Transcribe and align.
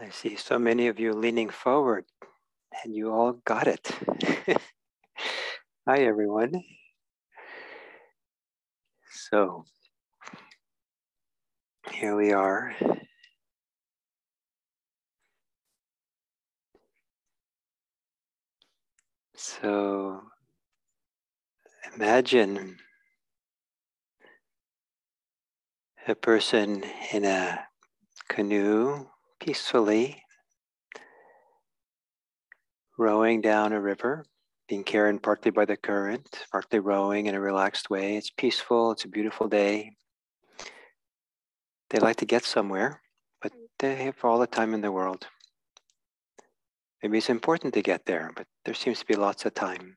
I 0.00 0.10
see 0.10 0.36
so 0.36 0.60
many 0.60 0.86
of 0.86 1.00
you 1.00 1.12
leaning 1.12 1.50
forward 1.50 2.04
and 2.84 2.94
you 2.94 3.10
all 3.10 3.32
got 3.32 3.66
it. 3.66 3.90
Hi, 5.88 5.98
everyone. 5.98 6.62
So, 9.10 9.64
here 11.90 12.14
we 12.14 12.32
are. 12.32 12.76
So, 19.34 20.22
imagine 21.96 22.76
a 26.06 26.14
person 26.14 26.84
in 27.12 27.24
a 27.24 27.66
canoe 28.28 29.06
peacefully 29.40 30.22
rowing 32.98 33.40
down 33.40 33.72
a 33.72 33.80
river, 33.80 34.24
being 34.68 34.84
carried 34.84 35.22
partly 35.22 35.50
by 35.50 35.64
the 35.64 35.76
current, 35.76 36.44
partly 36.50 36.80
rowing 36.80 37.26
in 37.26 37.34
a 37.34 37.40
relaxed 37.40 37.88
way. 37.88 38.16
It's 38.16 38.30
peaceful, 38.30 38.92
it's 38.92 39.04
a 39.04 39.08
beautiful 39.08 39.48
day. 39.48 39.92
They 41.90 41.98
like 42.00 42.16
to 42.16 42.26
get 42.26 42.44
somewhere, 42.44 43.00
but 43.40 43.52
they 43.78 43.94
have 43.96 44.22
all 44.22 44.38
the 44.38 44.46
time 44.46 44.74
in 44.74 44.80
the 44.80 44.92
world. 44.92 45.26
Maybe 47.02 47.18
it's 47.18 47.30
important 47.30 47.72
to 47.74 47.82
get 47.82 48.04
there, 48.04 48.30
but 48.36 48.46
there 48.64 48.74
seems 48.74 48.98
to 48.98 49.06
be 49.06 49.14
lots 49.14 49.44
of 49.46 49.54
time. 49.54 49.96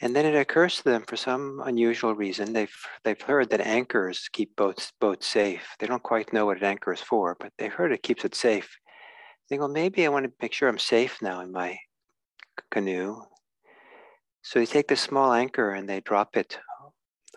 And 0.00 0.14
then 0.14 0.26
it 0.26 0.34
occurs 0.34 0.76
to 0.78 0.84
them 0.84 1.02
for 1.02 1.16
some 1.16 1.62
unusual 1.64 2.14
reason, 2.14 2.52
they've, 2.52 2.74
they've 3.04 3.20
heard 3.20 3.50
that 3.50 3.60
anchors 3.60 4.28
keep 4.32 4.56
boats, 4.56 4.92
boats 5.00 5.26
safe. 5.26 5.76
They 5.78 5.86
don't 5.86 6.02
quite 6.02 6.32
know 6.32 6.46
what 6.46 6.58
an 6.58 6.64
anchor 6.64 6.92
is 6.92 7.00
for, 7.00 7.36
but 7.38 7.52
they 7.58 7.68
heard 7.68 7.92
it 7.92 8.02
keeps 8.02 8.24
it 8.24 8.34
safe. 8.34 8.76
They 9.48 9.54
think, 9.54 9.60
well, 9.60 9.68
maybe 9.68 10.04
I 10.04 10.08
want 10.08 10.26
to 10.26 10.32
make 10.42 10.52
sure 10.52 10.68
I'm 10.68 10.78
safe 10.78 11.22
now 11.22 11.40
in 11.40 11.52
my 11.52 11.78
canoe. 12.70 13.22
So 14.42 14.58
they 14.58 14.66
take 14.66 14.88
this 14.88 15.00
small 15.00 15.32
anchor 15.32 15.70
and 15.70 15.88
they 15.88 16.00
drop 16.00 16.36
it 16.36 16.58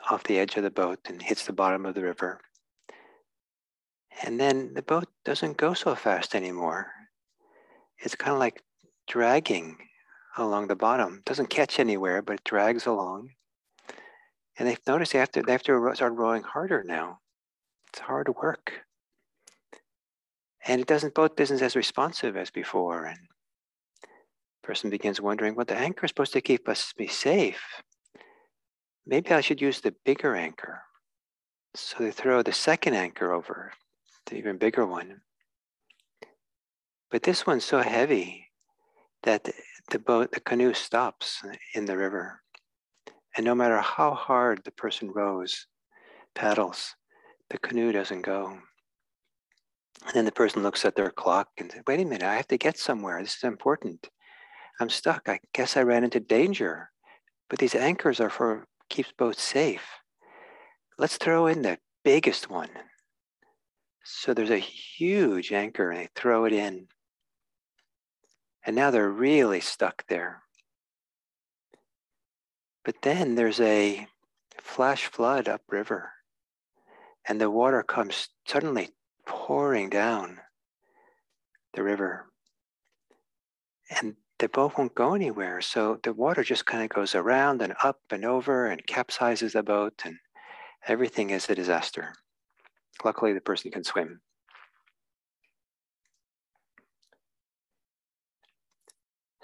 off 0.10 0.24
the 0.24 0.40
edge 0.40 0.58
of 0.58 0.64
the 0.64 0.72
boat 0.72 1.00
and 1.08 1.22
hits 1.22 1.46
the 1.46 1.54
bottom 1.54 1.86
of 1.86 1.96
the 1.96 2.02
river. 2.04 2.42
And 4.24 4.40
then 4.40 4.74
the 4.74 4.82
boat 4.82 5.08
doesn't 5.26 5.58
go 5.58 5.74
so 5.74 5.96
fast 5.96 6.34
anymore. 6.34 6.88
It's 8.00 8.16
kind 8.16 8.34
of 8.34 8.40
like 8.40 8.64
dragging 9.08 9.78
along 10.38 10.68
the 10.68 10.76
bottom. 10.76 11.22
Doesn't 11.26 11.50
catch 11.50 11.80
anywhere, 11.80 12.22
but 12.22 12.34
it 12.34 12.44
drags 12.44 12.86
along. 12.86 13.30
And 14.58 14.68
they've 14.68 14.88
noticed 14.88 15.14
they 15.14 15.20
have 15.20 15.32
to 15.32 15.42
they 15.42 15.52
have 15.52 15.64
to 15.64 15.92
start 15.96 16.14
rowing 16.14 16.44
harder 16.44 16.84
now. 16.84 17.20
It's 17.90 18.00
hard 18.00 18.30
work. 18.30 18.74
And 20.66 20.82
it 20.82 20.88
doesn't 20.88 21.14
boat 21.14 21.38
business 21.38 21.62
as 21.62 21.76
responsive 21.76 22.36
as 22.36 22.52
before. 22.52 23.06
And 23.06 23.20
person 24.68 24.90
begins 24.90 25.22
wondering, 25.22 25.56
well, 25.56 25.66
the 25.66 25.78
anchor 25.78 26.06
is 26.06 26.10
supposed 26.10 26.34
to 26.34 26.42
keep 26.42 26.68
us 26.68 26.94
be 26.98 27.08
safe. 27.08 27.64
Maybe 29.06 29.32
I 29.32 29.40
should 29.40 29.62
use 29.62 29.80
the 29.80 29.96
bigger 30.04 30.36
anchor. 30.36 30.82
So 31.74 32.00
they 32.00 32.12
throw 32.12 32.44
the 32.44 32.52
second 32.52 32.94
anchor 32.94 33.32
over, 33.32 33.72
the 34.26 34.36
even 34.36 34.58
bigger 34.58 34.86
one. 34.86 35.22
But 37.10 37.24
this 37.24 37.48
one's 37.48 37.64
so 37.64 37.80
heavy 37.80 38.48
that 39.24 39.50
the 39.90 40.00
boat, 40.00 40.32
the 40.32 40.40
canoe 40.40 40.74
stops 40.74 41.42
in 41.74 41.86
the 41.86 41.98
river. 41.98 42.42
And 43.36 43.46
no 43.46 43.56
matter 43.56 43.80
how 43.80 44.14
hard 44.14 44.62
the 44.64 44.72
person 44.72 45.12
rows, 45.12 45.68
paddles, 46.36 46.96
the 47.50 47.58
canoe 47.58 47.92
doesn't 47.92 48.24
go. 48.24 48.58
And 50.06 50.14
then 50.14 50.26
the 50.26 50.32
person 50.32 50.64
looks 50.64 50.86
at 50.86 50.96
their 50.96 51.10
clock 51.10 51.50
and 51.58 51.72
says, 51.72 51.82
wait 51.88 52.00
a 52.00 52.06
minute, 52.06 52.24
I 52.24 52.36
have 52.36 52.48
to 52.50 52.58
get 52.58 52.78
somewhere. 52.78 53.22
This 53.22 53.38
is 53.38 53.44
important. 53.44 54.10
I'm 54.80 54.90
stuck. 54.90 55.28
I 55.28 55.40
guess 55.54 55.76
I 55.76 55.82
ran 55.82 56.04
into 56.04 56.20
danger. 56.20 56.92
But 57.50 57.60
these 57.60 57.76
anchors 57.76 58.20
are 58.20 58.30
for 58.30 58.68
keeps 58.90 59.12
boats 59.18 59.42
safe. 59.42 59.84
Let's 60.98 61.18
throw 61.18 61.48
in 61.48 61.62
the 61.62 61.78
biggest 62.04 62.50
one. 62.50 62.70
So 64.04 64.34
there's 64.34 64.50
a 64.50 64.58
huge 64.58 65.52
anchor 65.52 65.92
and 65.92 66.02
they 66.02 66.10
throw 66.16 66.46
it 66.46 66.54
in. 66.54 66.88
And 68.68 68.76
now 68.76 68.92
they're 68.92 69.10
really 69.10 69.62
stuck 69.62 70.06
there. 70.08 70.44
But 72.84 73.02
then 73.02 73.36
there's 73.36 73.62
a 73.62 74.08
flash 74.62 75.06
flood 75.06 75.48
upriver, 75.48 76.12
and 77.26 77.40
the 77.40 77.50
water 77.50 77.82
comes 77.82 78.28
suddenly 78.46 78.90
pouring 79.26 79.90
down 79.90 80.42
the 81.74 81.84
river. 81.84 82.26
And 83.90 84.18
the 84.38 84.50
boat 84.50 84.74
won't 84.78 84.94
go 84.96 85.14
anywhere. 85.14 85.62
So 85.62 86.00
the 86.04 86.12
water 86.12 86.44
just 86.44 86.66
kind 86.66 86.84
of 86.84 86.90
goes 86.90 87.16
around 87.16 87.62
and 87.62 87.74
up 87.82 88.02
and 88.12 88.26
over 88.26 88.68
and 88.68 88.86
capsizes 88.86 89.54
the 89.54 89.64
boat, 89.64 90.02
and 90.04 90.18
everything 90.86 91.30
is 91.30 91.50
a 91.50 91.56
disaster. 91.56 92.16
Luckily, 93.06 93.32
the 93.32 93.40
person 93.40 93.72
can 93.72 93.86
swim. 93.86 94.20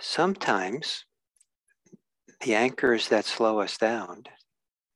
Sometimes 0.06 1.06
the 2.42 2.56
anchors 2.56 3.08
that 3.08 3.24
slow 3.24 3.62
us 3.62 3.78
down, 3.78 4.26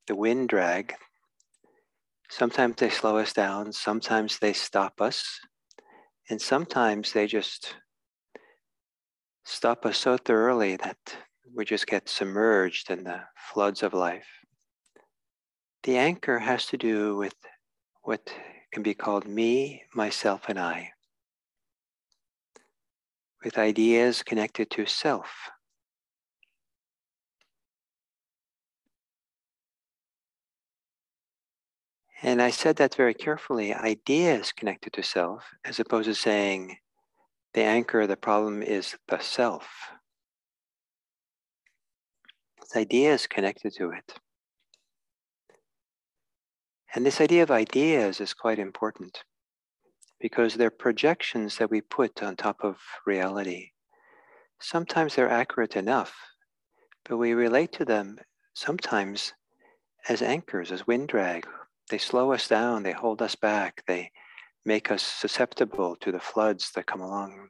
the 0.06 0.16
wind 0.18 0.50
drag, 0.50 0.96
sometimes 2.30 2.76
they 2.76 2.90
slow 2.90 3.18
us 3.18 3.32
down, 3.32 3.72
sometimes 3.72 4.38
they 4.38 4.52
stop 4.52 5.00
us, 5.00 5.40
and 6.30 6.42
sometimes 6.42 7.14
they 7.14 7.26
just 7.26 7.74
stop 9.46 9.86
us 9.86 9.98
so 9.98 10.18
thoroughly 10.18 10.76
that 10.76 10.98
we 11.56 11.64
just 11.64 11.88
get 11.88 12.10
submerged 12.10 12.92
in 12.92 13.06
the 13.06 13.22
floods 13.54 13.84
of 13.84 13.94
life. 13.94 14.28
The 15.84 15.96
anchor 15.96 16.38
has 16.38 16.66
to 16.68 16.78
do 16.78 17.16
with 17.16 17.36
what 18.04 18.30
can 18.74 18.84
be 18.84 18.94
called 18.94 19.26
me, 19.26 19.84
myself, 19.96 20.50
and 20.50 20.60
I 20.60 20.92
with 23.48 23.58
ideas 23.58 24.24
connected 24.24 24.70
to 24.70 24.86
self. 24.86 25.50
And 32.22 32.42
I 32.42 32.50
said 32.50 32.76
that 32.76 32.96
very 32.96 33.14
carefully 33.14 33.74
ideas 33.74 34.52
connected 34.52 34.92
to 34.94 35.02
self, 35.02 35.46
as 35.64 35.80
opposed 35.80 36.10
to 36.10 36.14
saying 36.14 36.76
the 37.54 37.62
anchor, 37.62 38.02
of 38.02 38.10
the 38.10 38.18
problem 38.18 38.62
is 38.62 38.98
the 39.08 39.20
self. 39.20 39.70
It's 42.62 42.76
ideas 42.76 43.28
connected 43.28 43.74
to 43.76 43.92
it. 43.92 44.20
And 46.94 47.06
this 47.06 47.22
idea 47.22 47.44
of 47.44 47.52
ideas 47.52 48.20
is 48.20 48.34
quite 48.34 48.60
important 48.60 49.24
because 50.20 50.56
they're 50.56 50.70
projections 50.70 51.58
that 51.58 51.70
we 51.70 51.82
put 51.82 52.24
on 52.24 52.36
top 52.36 52.64
of 52.64 52.78
reality. 53.06 53.72
Sometimes 54.60 55.16
they're 55.16 55.30
accurate 55.30 55.76
enough, 55.76 56.16
but 57.08 57.18
we 57.18 57.34
relate 57.34 57.72
to 57.74 57.86
them 57.86 58.18
sometimes 58.54 59.34
as 60.10 60.22
anchors, 60.22 60.72
as 60.72 60.88
wind 60.88 61.08
drag. 61.10 61.46
They 61.90 61.98
slow 61.98 62.34
us 62.34 62.48
down, 62.48 62.84
they 62.84 62.92
hold 62.92 63.22
us 63.22 63.36
back, 63.36 63.84
they 63.88 64.12
make 64.66 64.92
us 64.92 65.04
susceptible 65.04 65.96
to 65.98 66.12
the 66.12 66.20
floods 66.20 66.72
that 66.76 66.88
come 66.88 67.02
along. 67.02 67.50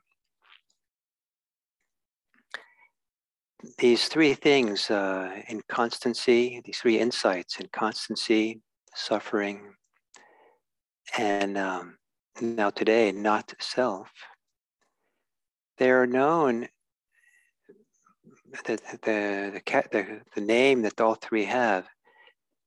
These 3.80 4.08
three 4.08 4.36
things 4.36 4.92
uh, 4.92 5.42
inconstancy, 5.50 6.62
these 6.64 6.78
three 6.78 7.00
insights 7.00 7.60
inconstancy, 7.60 8.62
suffering, 8.94 9.74
and 11.18 11.58
um, 11.58 11.97
now 12.42 12.70
today, 12.70 13.12
not 13.12 13.54
self, 13.60 14.12
they 15.78 15.92
are 15.92 16.08
known, 16.08 16.68
the, 18.66 18.80
the, 19.04 19.62
the, 19.92 20.22
the, 20.36 20.42
name 20.42 20.82
that 20.82 21.00
all 21.00 21.16
three 21.16 21.46
have 21.46 21.86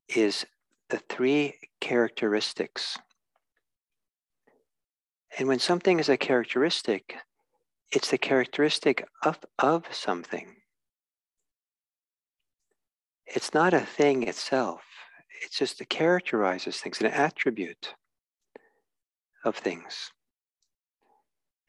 is 0.08 0.46
the 0.90 0.98
three 1.08 1.54
characteristics. 1.80 2.98
And 5.38 5.48
when 5.48 5.58
something 5.58 5.98
is 5.98 6.08
a 6.08 6.16
characteristic, 6.16 7.16
it's 7.92 8.10
the 8.10 8.18
characteristic 8.18 9.06
of, 9.22 9.38
of 9.58 9.84
something. 9.90 10.56
It's 13.26 13.54
not 13.54 13.74
a 13.74 13.80
thing 13.80 14.24
itself. 14.24 14.82
It's 15.42 15.56
just 15.56 15.78
it 15.78 15.84
characterizes 15.84 16.78
things, 16.78 17.00
an 17.00 17.06
attribute 17.06 17.94
of 19.44 19.56
things. 19.56 20.10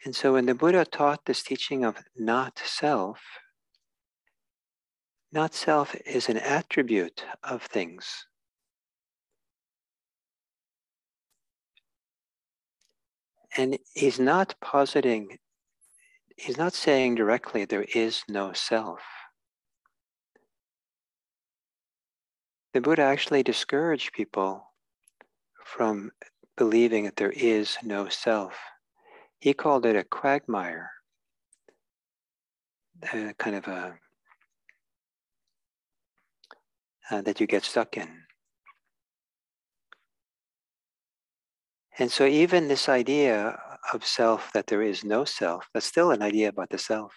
And 0.03 0.15
so 0.15 0.33
when 0.33 0.47
the 0.47 0.56
Buddha 0.56 0.85
taught 0.85 1.25
this 1.25 1.44
teaching 1.44 1.85
of 1.85 1.97
not 2.18 2.59
self, 2.65 3.21
not 5.31 5.53
self 5.53 5.95
is 6.06 6.27
an 6.27 6.38
attribute 6.38 7.23
of 7.44 7.63
things. 7.63 8.25
And 13.56 13.77
he's 13.94 14.19
not 14.19 14.56
positing, 14.62 15.38
he's 16.38 16.57
not 16.57 16.74
saying 16.74 17.15
directly 17.15 17.65
there 17.65 17.85
is 17.94 18.24
no 18.27 18.53
self. 18.53 19.01
The 22.74 22.81
Buddha 22.81 23.01
actually 23.01 23.44
discouraged 23.44 24.13
people 24.13 24.63
from 25.65 26.12
believing 26.62 27.06
that 27.06 27.16
there 27.16 27.31
is 27.31 27.75
no 27.81 28.08
self. 28.08 28.54
He 29.40 29.52
called 29.52 29.84
it 29.84 29.96
a 29.96 30.04
quagmire, 30.04 30.92
a 33.12 33.34
kind 33.34 33.56
of 33.56 33.68
a 33.68 33.96
uh, 37.10 37.22
that 37.24 37.40
you 37.40 37.48
get 37.48 37.63
stuck 37.63 37.98
in. 37.98 38.10
And 41.98 42.12
so, 42.12 42.28
even 42.28 42.68
this 42.68 42.88
idea 42.88 43.60
of 43.92 44.06
self, 44.06 44.54
that 44.54 44.68
there 44.68 44.84
is 44.84 45.04
no 45.04 45.25
self, 45.25 45.68
that's 45.74 45.88
still 45.88 46.12
an 46.12 46.22
idea 46.22 46.50
about 46.50 46.69
the 46.69 46.78
self, 46.78 47.12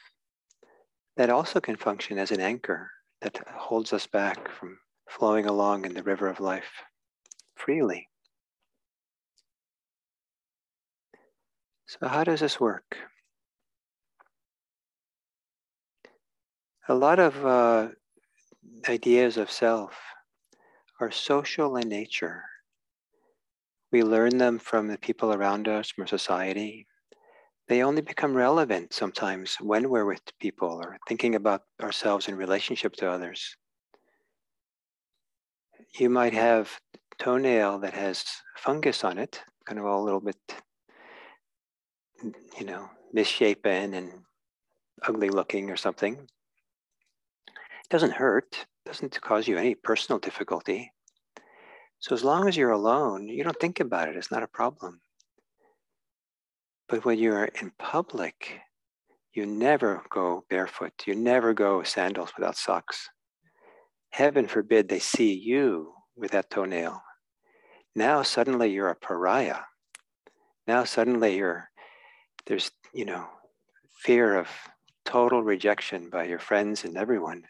that 1.18 1.28
also 1.28 1.60
can 1.60 1.76
function 1.76 2.16
as 2.18 2.30
an 2.30 2.40
anchor 2.40 2.90
that 3.20 3.46
holds 3.46 3.92
us 3.92 4.06
back 4.06 4.50
from 4.50 4.78
flowing 5.10 5.44
along 5.44 5.84
in 5.84 5.92
the 5.92 6.02
river 6.02 6.28
of 6.28 6.40
life 6.40 6.72
freely. 7.56 8.08
So, 11.86 12.08
how 12.08 12.24
does 12.24 12.40
this 12.40 12.58
work? 12.58 12.96
A 16.88 16.94
lot 16.94 17.18
of 17.18 17.44
uh, 17.44 17.88
ideas 18.88 19.36
of 19.36 19.50
self 19.50 19.94
are 21.00 21.10
social 21.10 21.76
in 21.76 21.88
nature. 21.88 22.42
We 23.92 24.02
learn 24.02 24.38
them 24.38 24.58
from 24.58 24.88
the 24.88 24.98
people 24.98 25.32
around 25.32 25.68
us, 25.68 25.90
from 25.90 26.06
society. 26.06 26.86
They 27.68 27.82
only 27.82 28.02
become 28.02 28.34
relevant 28.34 28.92
sometimes 28.92 29.56
when 29.60 29.88
we're 29.88 30.04
with 30.04 30.22
people 30.40 30.80
or 30.82 30.98
thinking 31.08 31.34
about 31.34 31.62
ourselves 31.82 32.28
in 32.28 32.36
relationship 32.36 32.94
to 32.96 33.10
others. 33.10 33.56
You 35.98 36.10
might 36.10 36.34
have 36.34 36.80
toenail 37.18 37.78
that 37.80 37.94
has 37.94 38.24
fungus 38.56 39.04
on 39.04 39.18
it, 39.18 39.42
kind 39.64 39.78
of 39.78 39.86
all 39.86 40.02
a 40.02 40.04
little 40.04 40.20
bit, 40.20 40.36
you 42.22 42.64
know, 42.64 42.88
misshapen 43.12 43.94
and 43.94 44.10
ugly 45.02 45.28
looking 45.28 45.70
or 45.70 45.76
something. 45.76 46.14
It 47.46 47.90
doesn't 47.90 48.12
hurt, 48.12 48.66
doesn't 48.86 49.20
cause 49.20 49.46
you 49.48 49.56
any 49.56 49.74
personal 49.74 50.18
difficulty. 50.18 50.92
So 51.98 52.14
as 52.14 52.24
long 52.24 52.48
as 52.48 52.56
you're 52.56 52.70
alone, 52.70 53.28
you 53.28 53.44
don't 53.44 53.58
think 53.58 53.80
about 53.80 54.08
it. 54.08 54.16
It's 54.16 54.30
not 54.30 54.42
a 54.42 54.48
problem. 54.48 55.00
But 56.88 57.04
when 57.04 57.18
you're 57.18 57.44
in 57.44 57.72
public, 57.78 58.60
you 59.32 59.46
never 59.46 60.02
go 60.10 60.44
barefoot. 60.48 60.92
You 61.06 61.14
never 61.14 61.54
go 61.54 61.82
sandals 61.82 62.32
without 62.36 62.56
socks. 62.56 63.08
Heaven 64.10 64.46
forbid 64.46 64.88
they 64.88 65.00
see 65.00 65.32
you 65.32 65.94
with 66.14 66.30
that 66.32 66.50
toenail. 66.50 67.02
Now 67.96 68.22
suddenly 68.22 68.70
you're 68.70 68.90
a 68.90 68.94
pariah. 68.94 69.62
Now 70.66 70.84
suddenly 70.84 71.36
you're 71.36 71.70
there's 72.46 72.70
you 72.92 73.04
know 73.04 73.26
fear 74.02 74.36
of 74.36 74.48
total 75.04 75.42
rejection 75.42 76.10
by 76.10 76.24
your 76.24 76.38
friends 76.38 76.84
and 76.84 76.96
everyone 76.96 77.44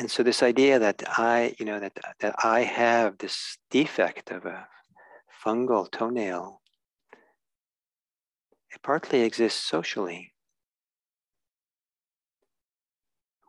and 0.00 0.10
so 0.10 0.22
this 0.22 0.42
idea 0.42 0.78
that 0.78 1.02
I, 1.18 1.54
you 1.58 1.66
know, 1.66 1.78
that 1.78 1.92
that 2.20 2.34
I 2.42 2.60
have 2.62 3.18
this 3.18 3.58
defect 3.70 4.30
of 4.30 4.46
a 4.46 4.66
fungal 5.44 5.90
toenail, 5.90 6.62
it 8.70 8.80
partly 8.82 9.20
exists 9.20 9.62
socially. 9.62 10.32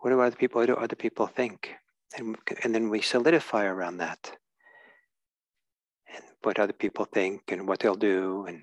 What 0.02 0.10
do 0.10 0.20
other 0.20 0.36
people? 0.36 0.60
What 0.60 0.68
do 0.68 0.76
other 0.76 0.98
people 0.98 1.26
think? 1.26 1.74
And 2.18 2.36
and 2.66 2.76
then 2.76 2.90
we 2.90 3.02
solidify 3.02 3.64
around 3.64 4.00
that, 4.00 4.36
what 6.44 6.60
other 6.60 6.74
people 6.74 7.06
think 7.06 7.42
and 7.50 7.68
what 7.68 7.80
they'll 7.80 7.96
do, 7.96 8.46
and 8.48 8.62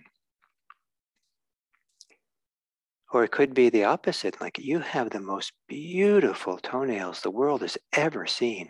or 3.12 3.24
it 3.24 3.32
could 3.32 3.54
be 3.54 3.70
the 3.70 3.84
opposite, 3.84 4.40
like 4.40 4.58
you 4.58 4.80
have 4.80 5.10
the 5.10 5.20
most 5.20 5.52
beautiful 5.66 6.58
toenails 6.58 7.22
the 7.22 7.30
world 7.30 7.62
has 7.62 7.78
ever 7.94 8.26
seen. 8.26 8.68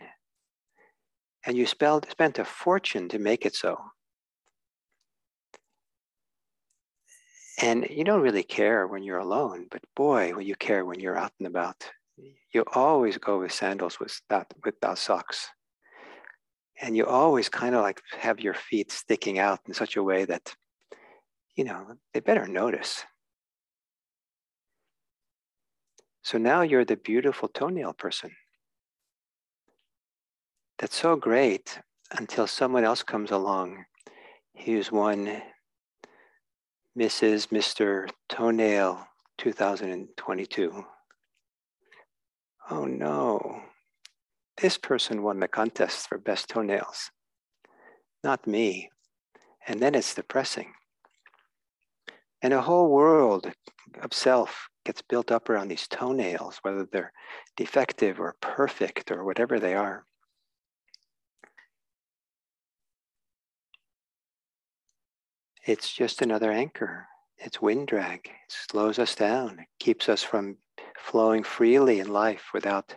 And 1.44 1.56
you 1.56 1.66
spelled, 1.66 2.08
spent 2.10 2.38
a 2.38 2.44
fortune 2.44 3.08
to 3.08 3.18
make 3.18 3.44
it 3.44 3.56
so. 3.56 3.76
And 7.60 7.86
you 7.90 8.04
don't 8.04 8.22
really 8.22 8.44
care 8.44 8.86
when 8.86 9.02
you're 9.02 9.18
alone, 9.18 9.66
but 9.70 9.82
boy, 9.96 10.32
when 10.34 10.46
you 10.46 10.54
care 10.54 10.84
when 10.84 11.00
you're 11.00 11.18
out 11.18 11.32
and 11.40 11.48
about. 11.48 11.90
You 12.54 12.64
always 12.74 13.18
go 13.18 13.40
with 13.40 13.52
sandals 13.52 13.98
without, 13.98 14.52
without 14.64 14.98
socks. 14.98 15.48
And 16.80 16.96
you 16.96 17.06
always 17.06 17.48
kind 17.48 17.74
of 17.74 17.82
like 17.82 18.00
have 18.18 18.40
your 18.40 18.54
feet 18.54 18.92
sticking 18.92 19.38
out 19.38 19.60
in 19.66 19.74
such 19.74 19.96
a 19.96 20.02
way 20.02 20.24
that, 20.24 20.54
you 21.56 21.64
know, 21.64 21.94
they 22.14 22.20
better 22.20 22.46
notice. 22.46 23.04
So 26.22 26.38
now 26.38 26.62
you're 26.62 26.84
the 26.84 26.96
beautiful 26.96 27.48
toenail 27.48 27.94
person. 27.94 28.30
That's 30.78 30.96
so 30.96 31.16
great 31.16 31.80
until 32.16 32.46
someone 32.46 32.84
else 32.84 33.02
comes 33.02 33.30
along. 33.30 33.84
Here's 34.54 34.92
one 34.92 35.42
Mrs. 36.96 37.48
Mr. 37.48 38.08
Toenail 38.28 39.06
2022. 39.38 40.84
Oh 42.70 42.84
no, 42.84 43.62
this 44.60 44.78
person 44.78 45.22
won 45.22 45.40
the 45.40 45.48
contest 45.48 46.08
for 46.08 46.18
best 46.18 46.48
toenails, 46.48 47.10
not 48.24 48.46
me. 48.46 48.90
And 49.66 49.80
then 49.80 49.94
it's 49.94 50.14
depressing. 50.14 50.72
And 52.42 52.52
a 52.52 52.62
whole 52.62 52.88
world 52.88 53.52
of 54.00 54.12
self 54.12 54.68
gets 54.84 55.02
built 55.02 55.30
up 55.30 55.48
around 55.50 55.68
these 55.68 55.86
toenails, 55.88 56.58
whether 56.62 56.86
they're 56.90 57.12
defective 57.56 58.20
or 58.20 58.36
perfect 58.40 59.10
or 59.10 59.24
whatever 59.24 59.60
they 59.60 59.74
are. 59.74 60.04
It's 65.66 65.92
just 65.92 66.22
another 66.22 66.50
anchor. 66.50 67.06
It's 67.36 67.60
wind 67.60 67.88
drag. 67.88 68.26
It 68.26 68.32
slows 68.70 68.98
us 68.98 69.14
down. 69.14 69.58
It 69.58 69.66
keeps 69.78 70.08
us 70.08 70.22
from 70.22 70.56
flowing 70.98 71.44
freely 71.44 72.00
in 72.00 72.08
life 72.08 72.46
without 72.54 72.94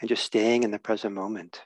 and 0.00 0.08
just 0.08 0.24
staying 0.24 0.62
in 0.62 0.70
the 0.70 0.78
present 0.78 1.14
moment. 1.14 1.62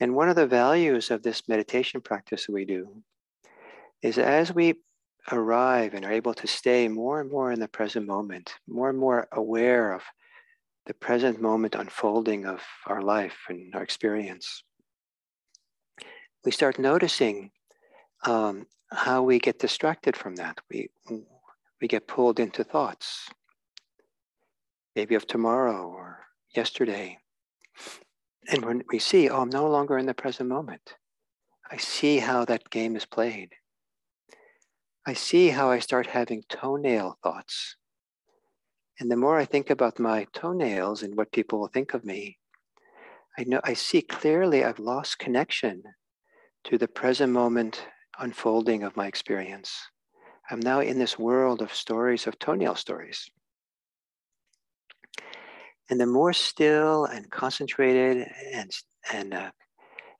And 0.00 0.14
one 0.14 0.28
of 0.28 0.36
the 0.36 0.46
values 0.46 1.10
of 1.10 1.22
this 1.22 1.48
meditation 1.48 2.00
practice 2.00 2.46
that 2.46 2.52
we 2.52 2.64
do 2.64 3.02
is 4.02 4.18
as 4.18 4.52
we 4.52 4.74
arrive 5.32 5.94
and 5.94 6.04
are 6.04 6.12
able 6.12 6.34
to 6.34 6.46
stay 6.46 6.88
more 6.88 7.20
and 7.20 7.30
more 7.30 7.52
in 7.52 7.60
the 7.60 7.68
present 7.68 8.06
moment, 8.06 8.54
more 8.68 8.90
and 8.90 8.98
more 8.98 9.28
aware 9.32 9.92
of 9.92 10.02
the 10.86 10.94
present 10.94 11.40
moment 11.40 11.74
unfolding 11.74 12.44
of 12.44 12.60
our 12.86 13.00
life 13.00 13.38
and 13.48 13.74
our 13.74 13.82
experience, 13.82 14.62
we 16.44 16.50
start 16.50 16.78
noticing 16.78 17.50
um, 18.26 18.66
how 18.92 19.22
we 19.22 19.38
get 19.38 19.58
distracted 19.58 20.16
from 20.16 20.36
that. 20.36 20.58
We, 20.70 20.90
we 21.80 21.88
get 21.88 22.06
pulled 22.06 22.38
into 22.38 22.64
thoughts, 22.64 23.28
maybe 24.94 25.14
of 25.14 25.26
tomorrow 25.26 25.88
or 25.88 26.23
yesterday. 26.56 27.18
And 28.48 28.64
when 28.64 28.82
we 28.90 28.98
see, 28.98 29.28
oh, 29.28 29.42
I'm 29.42 29.50
no 29.50 29.68
longer 29.68 29.98
in 29.98 30.06
the 30.06 30.14
present 30.14 30.48
moment, 30.48 30.94
I 31.70 31.78
see 31.78 32.18
how 32.18 32.44
that 32.44 32.70
game 32.70 32.94
is 32.96 33.06
played. 33.06 33.50
I 35.06 35.12
see 35.12 35.48
how 35.48 35.70
I 35.70 35.78
start 35.78 36.06
having 36.06 36.44
toenail 36.48 37.18
thoughts. 37.22 37.76
And 39.00 39.10
the 39.10 39.16
more 39.16 39.38
I 39.38 39.44
think 39.44 39.70
about 39.70 39.98
my 39.98 40.26
toenails 40.32 41.02
and 41.02 41.16
what 41.16 41.32
people 41.32 41.58
will 41.58 41.68
think 41.68 41.94
of 41.94 42.04
me, 42.04 42.38
I 43.36 43.44
know 43.44 43.60
I 43.64 43.74
see 43.74 44.02
clearly 44.02 44.62
I've 44.64 44.78
lost 44.78 45.18
connection 45.18 45.82
to 46.64 46.78
the 46.78 46.88
present 46.88 47.32
moment 47.32 47.86
unfolding 48.18 48.82
of 48.82 48.96
my 48.96 49.06
experience. 49.06 49.90
I'm 50.50 50.60
now 50.60 50.80
in 50.80 50.98
this 50.98 51.18
world 51.18 51.60
of 51.60 51.74
stories 51.74 52.26
of 52.26 52.38
toenail 52.38 52.76
stories. 52.76 53.28
And 55.90 56.00
the 56.00 56.06
more 56.06 56.32
still 56.32 57.04
and 57.04 57.30
concentrated 57.30 58.26
and 58.52 58.70
and 59.12 59.34
uh, 59.34 59.50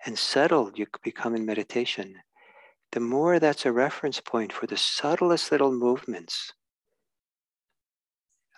and 0.07 0.19
settled 0.19 0.79
you 0.79 0.87
become 1.03 1.35
in 1.35 1.47
meditation, 1.47 2.17
the 2.93 3.01
more 3.01 3.39
that's 3.39 3.65
a 3.65 3.73
reference 3.73 4.21
point 4.21 4.53
for 4.53 4.67
the 4.67 4.77
subtlest 4.77 5.51
little 5.51 5.73
movements 5.73 6.53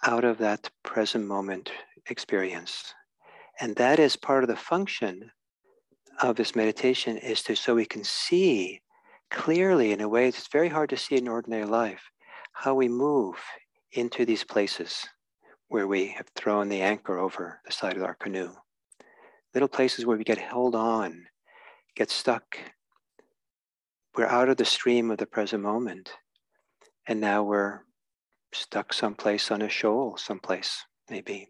out 0.05 0.25
of 0.25 0.39
that 0.39 0.71
present 0.83 1.27
moment 1.27 1.71
experience. 2.11 2.95
And 3.61 3.75
that 3.77 3.99
is 3.99 4.17
part 4.17 4.45
of 4.45 4.49
the 4.49 4.57
function 4.57 5.31
of 6.23 6.37
this 6.37 6.55
meditation 6.55 7.17
is 7.17 7.43
to 7.43 7.55
so 7.55 7.75
we 7.75 7.87
can 7.87 8.05
see 8.05 8.81
clearly 9.31 9.93
in 9.93 10.01
a 10.01 10.09
way 10.09 10.31
that's 10.31 10.49
very 10.49 10.69
hard 10.69 10.91
to 10.91 10.97
see 10.97 11.17
in 11.17 11.29
ordinary 11.29 11.65
life 11.65 12.03
how 12.53 12.75
we 12.75 12.89
move 12.89 13.37
into 13.93 14.25
these 14.25 14.45
places 14.45 15.07
where 15.69 15.87
we 15.87 16.09
have 16.09 16.29
thrown 16.35 16.69
the 16.69 16.83
anchor 16.83 17.19
over 17.19 17.61
the 17.65 17.73
side 17.73 17.97
of 17.97 18.03
our 18.03 18.15
canoe. 18.15 18.53
Little 19.55 19.69
places 19.69 20.07
where 20.07 20.17
we 20.17 20.25
get 20.25 20.39
held 20.39 20.75
on, 20.75 21.27
get 21.95 22.11
stuck. 22.11 22.59
We're 24.15 24.27
out 24.27 24.49
of 24.49 24.57
the 24.57 24.65
stream 24.65 25.11
of 25.11 25.19
the 25.19 25.27
present 25.27 25.63
moment. 25.63 26.11
And 27.09 27.21
now 27.21 27.43
we're 27.43 27.81
stuck 28.53 28.93
someplace 28.93 29.51
on 29.51 29.63
a 29.63 29.69
shoal, 29.69 30.17
someplace, 30.17 30.85
maybe. 31.11 31.49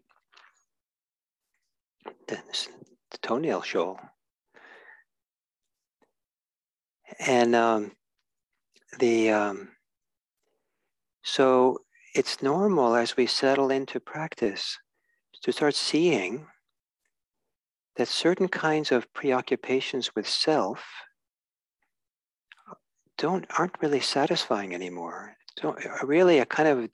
The, 2.27 2.39
the 3.11 3.17
toenail 3.21 3.61
shoal. 3.61 3.99
And 7.19 7.55
um, 7.55 7.91
the 8.99 9.31
um, 9.31 9.69
so 11.23 11.79
it's 12.17 12.41
normal 12.41 12.95
as 12.95 13.15
we 13.15 13.27
settle 13.27 13.69
into 13.69 13.99
practice 13.99 14.79
to 15.43 15.51
start 15.51 15.75
seeing 15.75 16.47
that 17.95 18.07
certain 18.07 18.47
kinds 18.47 18.91
of 18.91 19.11
preoccupations 19.13 20.15
with 20.15 20.27
self 20.27 20.83
don't 23.19 23.45
aren't 23.57 23.81
really 23.81 23.99
satisfying 23.99 24.73
anymore. 24.73 25.35
Don't, 25.61 25.77
uh, 25.85 26.05
really, 26.05 26.37
it 26.37 26.49
kind 26.49 26.69
of 26.69 26.89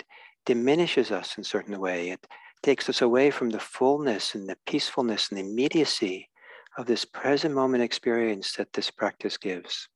diminishes 0.45 1.11
us 1.11 1.37
in 1.37 1.43
certain 1.43 1.79
way. 1.79 2.09
It 2.09 2.25
takes 2.61 2.89
us 2.89 3.01
away 3.01 3.29
from 3.31 3.49
the 3.49 3.59
fullness 3.59 4.35
and 4.35 4.47
the 4.47 4.57
peacefulness 4.65 5.29
and 5.29 5.37
the 5.37 5.43
immediacy 5.43 6.29
of 6.77 6.85
this 6.85 7.05
present 7.05 7.53
moment 7.53 7.83
experience 7.83 8.53
that 8.53 8.73
this 8.73 8.89
practice 8.89 9.37
gives. 9.37 9.87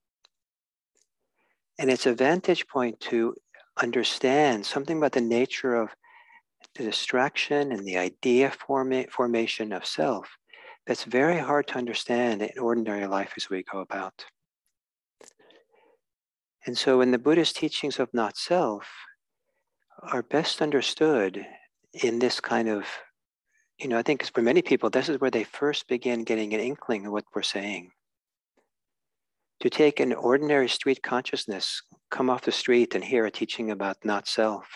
And 1.80 1.90
it's 1.90 2.06
a 2.06 2.14
vantage 2.14 2.68
point 2.68 3.00
to 3.02 3.36
understand 3.82 4.66
something 4.66 4.98
about 4.98 5.12
the 5.12 5.22
nature 5.22 5.76
of 5.76 5.90
the 6.76 6.84
distraction 6.84 7.72
and 7.72 7.86
the 7.86 7.98
idea 7.98 8.52
forma- 8.52 9.08
formation 9.08 9.72
of 9.72 9.86
self 9.86 10.38
that's 10.86 11.04
very 11.04 11.38
hard 11.38 11.68
to 11.68 11.78
understand 11.78 12.42
in 12.42 12.60
ordinary 12.60 13.08
life 13.08 13.34
as 13.36 13.50
we 13.50 13.64
go 13.64 13.80
about. 13.80 14.26
And 16.66 16.78
so, 16.78 17.02
in 17.02 17.12
the 17.12 17.18
Buddhist 17.18 17.56
teachings 17.56 18.00
of 18.00 18.14
not 18.14 18.38
self, 18.38 18.88
are 20.04 20.24
best 20.24 20.62
understood 20.62 21.46
in 22.04 22.20
this 22.20 22.40
kind 22.40 22.70
of, 22.70 22.86
you 23.80 23.88
know, 23.88 23.98
I 23.98 24.04
think 24.04 24.32
for 24.34 24.42
many 24.42 24.62
people, 24.62 24.90
this 24.90 25.10
is 25.10 25.20
where 25.20 25.32
they 25.32 25.44
first 25.44 25.88
begin 25.88 26.24
getting 26.24 26.54
an 26.54 26.60
inkling 26.60 27.06
of 27.06 27.12
what 27.12 27.26
we're 27.34 27.42
saying 27.42 27.92
to 29.60 29.70
take 29.70 30.00
an 30.00 30.14
ordinary 30.14 30.70
street 30.70 31.02
consciousness, 31.02 31.82
come 32.12 32.30
off 32.30 32.44
the 32.44 32.52
street 32.52 32.96
and 32.96 33.04
hear 33.04 33.26
a 33.26 33.32
teaching 33.32 33.72
about 33.72 33.98
not 34.04 34.28
self. 34.28 34.68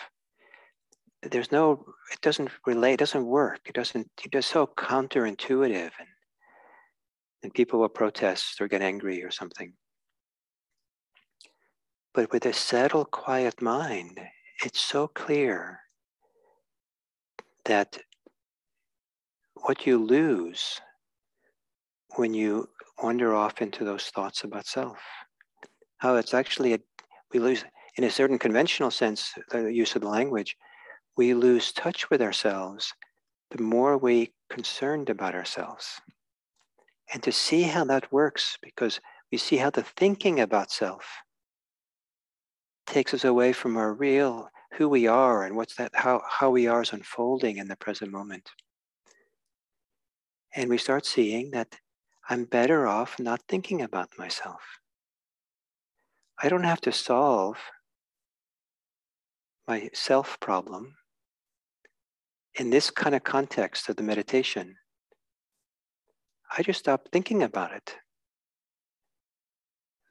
There's 1.22 1.52
no, 1.52 1.84
it 2.12 2.20
doesn't 2.20 2.50
relate, 2.66 2.94
it 2.94 2.98
doesn't 2.98 3.24
work. 3.24 3.60
It 3.66 3.74
doesn't, 3.74 4.10
it's 4.32 4.46
so 4.46 4.66
counterintuitive 4.66 5.90
and, 5.98 6.08
and 7.44 7.54
people 7.54 7.78
will 7.78 7.88
protest 7.88 8.60
or 8.60 8.66
get 8.66 8.82
angry 8.82 9.22
or 9.22 9.30
something. 9.30 9.72
But 12.12 12.32
with 12.32 12.44
a 12.44 12.52
settled, 12.52 13.10
quiet 13.10 13.62
mind, 13.62 14.20
it's 14.64 14.80
so 14.80 15.06
clear 15.06 15.80
that 17.64 17.98
what 19.54 19.86
you 19.86 19.98
lose 19.98 20.80
when 22.16 22.34
you 22.34 22.68
wander 23.02 23.34
off 23.34 23.60
into 23.60 23.84
those 23.84 24.06
thoughts 24.06 24.44
about 24.44 24.66
self. 24.66 24.98
How 25.98 26.16
it's 26.16 26.34
actually, 26.34 26.74
a, 26.74 26.78
we 27.32 27.40
lose, 27.40 27.64
in 27.96 28.04
a 28.04 28.10
certain 28.10 28.38
conventional 28.38 28.90
sense, 28.90 29.32
the 29.50 29.72
use 29.72 29.94
of 29.94 30.02
the 30.02 30.08
language, 30.08 30.56
we 31.16 31.34
lose 31.34 31.72
touch 31.72 32.10
with 32.10 32.22
ourselves 32.22 32.92
the 33.50 33.62
more 33.62 33.98
we 33.98 34.32
concerned 34.50 35.10
about 35.10 35.34
ourselves. 35.34 36.00
And 37.12 37.22
to 37.22 37.32
see 37.32 37.62
how 37.62 37.84
that 37.84 38.10
works, 38.10 38.56
because 38.62 39.00
we 39.30 39.38
see 39.38 39.56
how 39.56 39.70
the 39.70 39.82
thinking 39.82 40.40
about 40.40 40.70
self 40.70 41.04
takes 42.86 43.14
us 43.14 43.24
away 43.24 43.52
from 43.52 43.76
our 43.76 43.92
real 43.92 44.48
who 44.74 44.88
we 44.88 45.06
are 45.06 45.44
and 45.44 45.54
what's 45.54 45.74
that 45.76 45.90
how, 45.94 46.22
how 46.26 46.50
we 46.50 46.66
are 46.66 46.82
is 46.82 46.92
unfolding 46.92 47.58
in 47.58 47.68
the 47.68 47.76
present 47.76 48.10
moment. 48.10 48.50
And 50.54 50.68
we 50.68 50.78
start 50.78 51.06
seeing 51.06 51.50
that 51.50 51.76
I'm 52.28 52.44
better 52.44 52.86
off 52.86 53.18
not 53.18 53.42
thinking 53.48 53.82
about 53.82 54.18
myself. 54.18 54.60
I 56.42 56.48
don't 56.48 56.64
have 56.64 56.80
to 56.82 56.92
solve 56.92 57.56
my 59.66 59.90
self 59.92 60.38
problem 60.40 60.96
in 62.54 62.70
this 62.70 62.90
kind 62.90 63.14
of 63.14 63.24
context 63.24 63.88
of 63.88 63.96
the 63.96 64.02
meditation. 64.02 64.76
I 66.56 66.62
just 66.62 66.80
stop 66.80 67.08
thinking 67.10 67.42
about 67.42 67.72
it. 67.72 67.96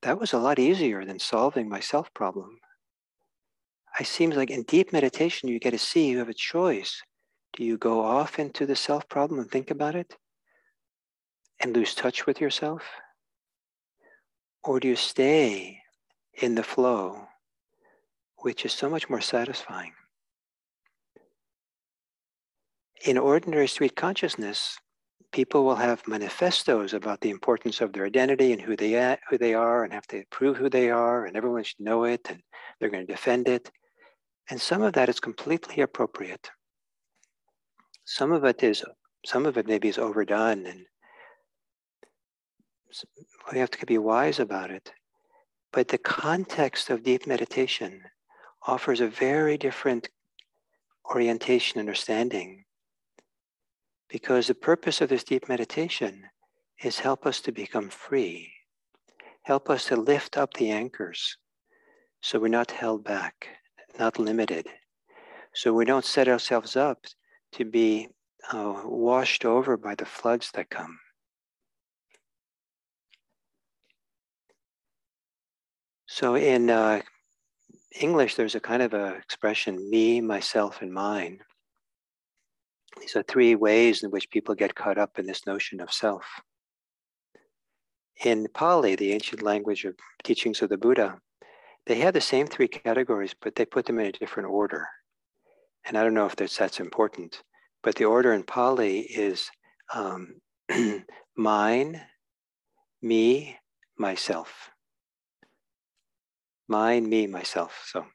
That 0.02 0.20
was 0.20 0.34
a 0.34 0.40
lot 0.40 0.58
easier 0.58 1.06
than 1.06 1.20
solving 1.20 1.70
my 1.70 1.80
self 1.80 2.14
problem. 2.14 2.58
It 4.00 4.08
seems 4.08 4.36
like 4.36 4.50
in 4.50 4.64
deep 4.64 4.94
meditation, 4.94 5.50
you 5.50 5.60
get 5.60 5.72
to 5.72 5.78
see 5.78 6.08
you 6.08 6.20
have 6.20 6.30
a 6.30 6.34
choice. 6.34 7.02
Do 7.54 7.64
you 7.64 7.78
go 7.78 8.02
off 8.02 8.40
into 8.40 8.66
the 8.66 8.76
self 8.76 9.08
problem 9.10 9.40
and 9.40 9.52
think 9.52 9.70
about 9.70 9.96
it? 9.96 10.16
And 11.62 11.76
lose 11.76 11.96
touch 11.96 12.26
with 12.26 12.42
yourself? 12.42 12.84
Or 14.64 14.80
do 14.80 14.88
you 14.88 14.96
stay 14.96 15.80
in 16.42 16.56
the 16.56 16.64
flow, 16.64 17.28
which 18.38 18.66
is 18.66 18.74
so 18.74 18.90
much 18.90 19.10
more 19.10 19.22
satisfying? 19.22 19.94
In 23.06 23.18
ordinary 23.18 23.68
street 23.68 23.96
consciousness, 23.96 24.78
people 25.32 25.64
will 25.64 25.76
have 25.76 26.08
manifestos 26.08 26.94
about 26.94 27.22
the 27.22 27.30
importance 27.30 27.82
of 27.82 27.94
their 27.94 28.06
identity 28.06 28.52
and 28.52 28.62
who 28.62 28.76
they 28.76 28.96
are, 28.96 29.18
who 29.30 29.38
they 29.38 29.54
are 29.54 29.84
and 29.84 29.94
have 29.94 30.06
to 30.08 30.24
prove 30.30 30.58
who 30.58 30.70
they 30.70 30.90
are 30.90 31.26
and 31.26 31.36
everyone 31.36 31.64
should 31.64 31.80
know 31.80 32.04
it 32.04 32.22
and 32.30 32.42
they're 32.80 32.90
going 32.90 33.06
to 33.06 33.12
defend 33.12 33.48
it. 33.48 33.72
And 34.50 34.60
some 34.60 34.82
of 34.82 34.94
that 34.94 35.10
is 35.10 35.20
completely 35.20 35.82
appropriate. 35.82 36.50
Some 38.06 38.32
of 38.32 38.44
it 38.44 38.62
is 38.62 38.84
some 39.26 39.46
of 39.46 39.58
it 39.58 39.68
maybe 39.68 39.88
is 39.88 40.00
overdone 40.00 40.66
and 40.66 40.86
we 43.52 43.60
have 43.60 43.72
to 43.72 43.86
be 43.86 43.98
wise 43.98 44.40
about 44.40 44.72
it. 44.72 44.92
But 45.72 45.88
the 45.88 45.98
context 45.98 46.90
of 46.90 47.04
deep 47.04 47.26
meditation 47.26 48.02
offers 48.68 49.00
a 49.00 49.08
very 49.08 49.58
different 49.58 50.10
orientation, 51.10 51.80
understanding. 51.80 52.66
Because 54.10 54.48
the 54.48 54.56
purpose 54.56 55.02
of 55.02 55.10
this 55.10 55.24
deep 55.24 55.48
meditation 55.48 56.24
is 56.84 57.00
help 57.00 57.26
us 57.26 57.40
to 57.42 57.52
become 57.52 57.90
free, 57.90 58.52
help 59.44 59.70
us 59.70 59.86
to 59.86 59.96
lift 59.96 60.38
up 60.38 60.54
the 60.54 60.72
anchors 60.72 61.38
so 62.22 62.40
we're 62.40 62.48
not 62.48 62.72
held 62.72 63.04
back, 63.04 63.48
not 63.98 64.20
limited. 64.20 64.68
So 65.54 65.74
we 65.74 65.86
don't 65.86 66.06
set 66.06 66.28
ourselves 66.28 66.76
up 66.76 67.06
to 67.54 67.66
be 67.66 68.10
uh, 68.54 68.82
washed 68.86 69.44
over 69.44 69.76
by 69.76 69.96
the 69.96 70.06
floods 70.06 70.52
that 70.54 70.70
come. 70.70 71.00
So 76.14 76.36
in 76.36 76.70
uh, 76.70 77.02
English, 77.98 78.36
there's 78.36 78.56
a 78.56 78.60
kind 78.60 78.82
of 78.82 78.94
a 78.94 79.16
expression, 79.16 79.90
me, 79.90 80.20
myself, 80.20 80.82
and 80.82 80.94
mine. 80.94 81.40
These 83.00 83.16
are 83.16 83.24
three 83.24 83.56
ways 83.56 84.04
in 84.04 84.12
which 84.12 84.30
people 84.30 84.54
get 84.54 84.76
caught 84.76 84.98
up 84.98 85.20
in 85.20 85.26
this 85.26 85.48
notion 85.48 85.80
of 85.80 85.94
self. 85.94 86.26
In 88.26 88.46
Pali, 88.54 88.98
the 88.98 89.14
ancient 89.14 89.42
language 89.42 89.86
of 89.86 89.96
teachings 90.22 90.62
of 90.62 90.68
the 90.68 90.78
Buddha, 90.78 91.18
they 91.86 92.00
have 92.00 92.14
the 92.14 92.20
same 92.20 92.46
three 92.46 92.68
categories, 92.68 93.34
but 93.42 93.56
they 93.56 93.64
put 93.64 93.86
them 93.86 93.98
in 93.98 94.08
a 94.08 94.12
different 94.12 94.50
order. 94.50 94.86
And 95.86 95.98
I 95.98 96.04
don't 96.04 96.14
know 96.14 96.26
if 96.26 96.36
that's, 96.36 96.58
that's 96.58 96.82
important, 96.82 97.42
but 97.84 97.96
the 97.96 98.06
order 98.06 98.34
in 98.34 98.44
Pali 98.44 99.00
is 99.00 99.50
um, 99.94 100.42
mine, 101.38 102.02
me, 103.02 103.58
myself 103.98 104.72
mine, 106.72 107.08
me, 107.08 107.28
myself. 107.28 107.84
So, 107.86 108.06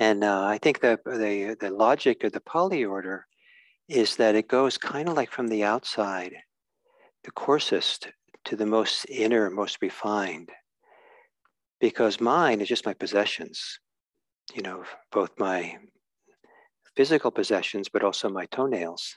and 0.00 0.24
uh, 0.24 0.44
I 0.44 0.58
think 0.58 0.80
the, 0.80 0.98
the 1.06 1.56
the 1.58 1.70
logic 1.70 2.24
of 2.24 2.32
the 2.32 2.40
Pali 2.40 2.84
order 2.84 3.26
is 3.88 4.16
that 4.16 4.34
it 4.34 4.48
goes 4.48 4.76
kind 4.76 5.08
of 5.08 5.14
like 5.14 5.30
from 5.30 5.48
the 5.48 5.62
outside, 5.62 6.34
the 7.22 7.30
coarsest 7.30 8.08
to 8.46 8.56
the 8.56 8.66
most 8.66 9.06
inner, 9.08 9.48
most 9.48 9.78
refined. 9.80 10.50
Because 11.80 12.20
mine 12.20 12.60
is 12.60 12.68
just 12.68 12.86
my 12.86 12.94
possessions, 12.94 13.78
you 14.54 14.62
know, 14.62 14.84
both 15.12 15.30
my 15.38 15.76
physical 16.96 17.30
possessions, 17.30 17.88
but 17.92 18.02
also 18.02 18.28
my 18.28 18.46
toenails, 18.46 19.16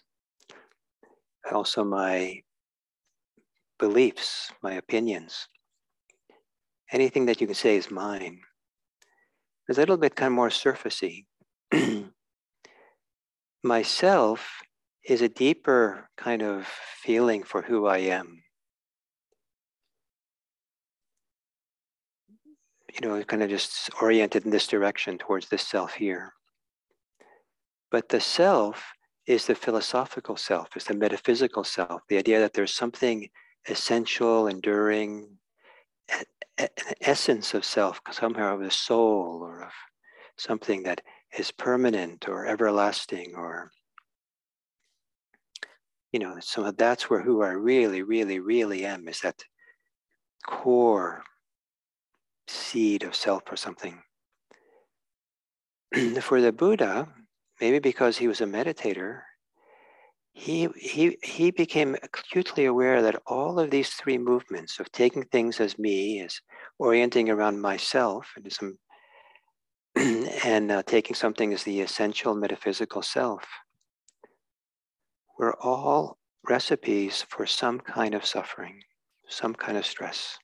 also 1.52 1.84
my 1.84 2.42
beliefs, 3.80 4.52
my 4.62 4.74
opinions 4.74 5.48
anything 6.91 7.25
that 7.25 7.41
you 7.41 7.48
can 7.48 7.56
say 7.56 7.77
is 7.77 7.91
mine. 7.91 8.39
It's 9.67 9.77
a 9.77 9.82
little 9.82 9.98
bit 9.98 10.15
kind 10.15 10.27
of 10.27 10.36
more 10.36 10.50
surfacey. 10.50 11.25
Myself 13.63 14.62
is 15.03 15.22
a 15.22 15.29
deeper 15.29 16.10
kind 16.17 16.41
of 16.41 16.67
feeling 17.01 17.44
for 17.44 17.62
who 17.62 17.88
I 17.88 17.98
am. 18.00 18.44
You 22.94 23.08
know, 23.08 23.24
kind 23.24 23.44
of 23.44 23.50
just 23.50 23.89
oriented 24.01 24.46
in 24.46 24.51
this 24.51 24.67
direction 24.67 25.17
towards 25.17 25.50
this 25.50 25.67
self 25.67 25.94
here. 25.94 26.34
But 27.91 28.10
the 28.10 28.20
self 28.20 28.94
is 29.27 29.46
the 29.46 29.56
philosophical 29.56 30.38
self, 30.38 30.75
is 30.75 30.86
the 30.86 30.94
metaphysical 30.94 31.63
self, 31.63 32.01
the 32.08 32.17
idea 32.17 32.39
that 32.39 32.53
there's 32.53 32.74
something 32.74 33.27
essential, 33.67 34.48
enduring, 34.48 35.38
an 36.58 36.70
essence 37.02 37.54
of 37.54 37.66
self, 37.66 38.02
somehow 38.12 38.56
of 38.56 38.62
the 38.62 38.72
soul 38.72 39.42
or 39.44 39.64
of 39.64 39.72
something 40.38 40.84
that 40.84 41.02
is 41.38 41.52
permanent 41.52 42.28
or 42.28 42.46
everlasting 42.46 43.34
or 43.36 43.72
you 46.12 46.20
know 46.20 46.38
so 46.40 46.72
that's 46.72 47.10
where 47.10 47.22
who 47.22 47.44
i 47.44 47.50
really 47.50 48.02
really 48.02 48.40
really 48.40 48.86
am 48.86 49.08
is 49.10 49.20
that 49.20 49.44
core 50.46 51.24
seed 52.48 53.04
of 53.04 53.14
self 53.14 53.44
or 53.52 53.58
something. 53.58 54.02
For 56.22 56.42
the 56.42 56.52
buddha 56.52 57.08
maybe 57.60 57.80
because 57.80 58.18
he 58.18 58.28
was 58.28 58.42
a 58.42 58.46
meditator 58.46 59.22
he, 60.39 60.70
he, 60.79 61.17
he 61.24 61.50
became 61.50 61.96
acutely 62.03 62.65
aware 62.65 63.01
that 63.01 63.20
all 63.25 63.60
of 63.60 63.72
these 63.72 63.89
three 63.89 64.20
movements 64.20 64.79
of 64.79 64.91
taking 64.91 65.24
things 65.24 65.60
as 65.60 65.79
me, 65.79 66.22
as 66.22 66.39
orienting 66.77 67.27
around 67.32 67.60
myself, 67.60 68.32
and, 68.36 68.53
some, 68.53 68.77
and 70.46 70.72
uh, 70.72 70.84
taking 70.84 71.15
something 71.15 71.53
as 71.53 71.63
the 71.63 71.82
essential 71.82 72.36
metaphysical 72.36 73.01
self, 73.01 73.44
were 75.39 75.58
all 75.60 76.20
recipes 76.48 77.25
for 77.29 77.48
some 77.48 77.79
kind 77.79 78.13
of 78.13 78.24
suffering, 78.24 78.79
some 79.27 79.56
kind 79.56 79.75
of 79.75 79.88
stress. 79.88 80.38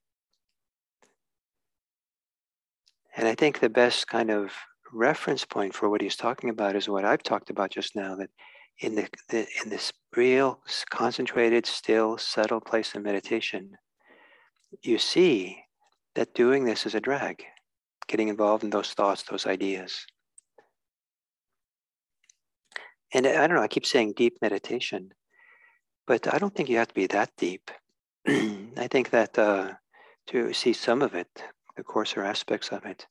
And 3.16 3.28
I 3.28 3.36
think 3.36 3.60
the 3.60 3.70
best 3.70 4.08
kind 4.08 4.32
of 4.32 4.54
reference 4.92 5.46
point 5.46 5.76
for 5.76 5.88
what 5.88 6.02
he's 6.02 6.16
talking 6.16 6.50
about 6.50 6.76
is 6.76 6.90
what 6.90 7.06
I've 7.06 7.22
talked 7.22 7.52
about 7.52 7.70
just 7.70 7.96
now 7.96 8.16
that 8.16 8.32
in 8.80 8.96
the, 8.96 9.08
the 9.30 9.48
in 9.64 9.70
this 9.70 9.92
real 10.16 10.60
concentrated, 10.90 11.66
still, 11.66 12.18
subtle 12.18 12.62
place 12.62 12.96
of 12.96 13.04
meditation, 13.04 13.78
you 14.82 14.98
see 14.98 15.64
that 16.16 16.34
doing 16.34 16.66
this 16.66 16.86
is 16.86 16.96
a 16.96 17.00
drag, 17.00 17.44
getting 18.08 18.28
involved 18.28 18.64
in 18.64 18.70
those 18.70 18.94
thoughts, 18.94 19.24
those 19.24 19.46
ideas. 19.46 20.06
And 23.14 23.28
I 23.28 23.48
don't 23.48 23.58
know, 23.58 23.64
I 23.64 23.68
keep 23.68 23.86
saying 23.86 24.14
deep 24.16 24.38
meditation, 24.42 25.14
but 26.08 26.34
I 26.34 26.40
don't 26.40 26.54
think 26.54 26.70
you 26.70 26.78
have 26.78 26.88
to 26.88 26.94
be 26.96 27.08
that 27.08 27.32
deep. 27.38 27.70
I 28.28 28.88
think 28.90 29.12
that 29.12 29.38
uh, 29.38 29.74
to 30.28 30.54
see 30.54 30.74
some 30.74 31.02
of 31.02 31.14
it, 31.14 31.28
the 31.78 31.84
coarser 31.84 32.24
aspects 32.24 32.70
of 32.70 32.86
it, 32.86 33.06